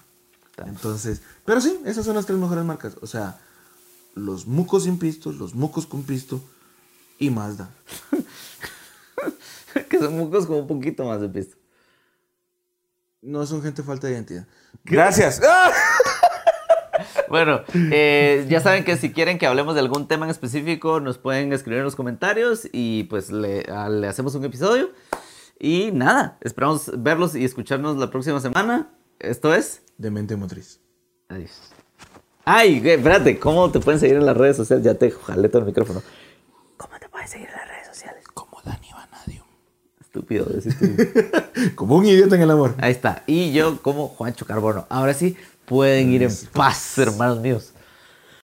Entonces, 0.66 1.22
pero 1.46 1.62
sí, 1.62 1.80
esas 1.86 2.06
son 2.06 2.16
las 2.16 2.26
tres 2.26 2.38
mejores 2.38 2.64
marcas. 2.66 2.98
O 3.02 3.08
sea, 3.08 3.38
los 4.18 4.46
mucos 4.48 4.84
sin 4.84 5.00
pisto, 5.00 5.32
los 5.32 5.56
mucos 5.56 5.86
con 5.86 6.04
pisto 6.04 6.42
y 7.20 7.30
Mazda. 7.30 7.70
que 9.90 10.00
son 10.00 10.18
mucos 10.18 10.46
con 10.46 10.58
un 10.58 10.68
poquito 10.68 11.06
más 11.06 11.22
de 11.22 11.30
pisto. 11.30 11.56
No 13.22 13.46
son 13.46 13.62
gente 13.62 13.84
falta 13.84 14.08
de 14.08 14.14
identidad. 14.14 14.48
Gracias. 14.84 15.42
Bueno, 17.30 17.62
eh, 17.92 18.46
ya 18.50 18.62
saben 18.62 18.86
que 18.86 18.96
si 18.96 19.12
quieren 19.12 19.38
que 19.38 19.46
hablemos 19.46 19.76
de 19.76 19.82
algún 19.82 20.08
tema 20.08 20.26
en 20.26 20.32
específico, 20.32 21.00
nos 21.02 21.18
pueden 21.18 21.52
escribir 21.52 21.80
en 21.80 21.84
los 21.84 21.96
comentarios 21.98 22.68
y 22.72 23.04
pues 23.04 23.32
le, 23.32 23.64
a- 23.70 23.90
le 23.90 24.08
hacemos 24.08 24.34
un 24.36 24.46
episodio. 24.46 24.92
Y 25.60 25.92
nada, 25.92 26.38
esperamos 26.42 26.90
verlos 27.04 27.36
y 27.36 27.44
escucharnos 27.44 27.98
la 27.98 28.10
próxima 28.10 28.40
semana. 28.40 28.94
Esto 29.20 29.54
es. 29.54 29.82
De 29.98 30.10
mente 30.10 30.38
motriz. 30.38 30.80
Adiós. 31.28 31.52
Ay, 32.50 32.82
espérate, 32.82 33.38
¿cómo 33.38 33.70
te 33.70 33.82
pueden 33.82 34.00
seguir 34.00 34.16
en 34.16 34.26
las 34.26 34.38
redes 34.38 34.56
sociales? 34.56 34.86
Ya 34.86 34.94
te 34.94 35.12
jalé 35.12 35.50
todo 35.50 35.60
el 35.60 35.66
micrófono. 35.66 36.02
¿Cómo 36.78 36.98
te 36.98 37.10
pueden 37.10 37.28
seguir 37.28 37.50
en 37.50 37.56
las 37.56 37.68
redes 37.68 37.88
sociales? 37.88 38.24
Como 38.34 38.62
Dani 38.64 38.88
Vanadium. 38.94 39.44
Estúpido, 40.00 40.46
decir 40.46 40.74
tú. 40.80 41.76
Como 41.76 41.98
un 41.98 42.06
idiota 42.06 42.38
en 42.38 42.44
el 42.44 42.52
amor. 42.52 42.74
Ahí 42.78 42.94
está. 42.94 43.24
Y 43.28 43.52
yo 43.52 43.82
como 43.82 44.08
Juancho 44.08 44.46
Carbono. 44.46 44.86
Ahora 44.88 45.14
sí, 45.14 45.36
pueden 45.66 46.10
ir 46.14 46.24
en 46.24 46.32
paz, 46.54 46.98
hermanos 46.98 47.42
míos. 47.42 47.74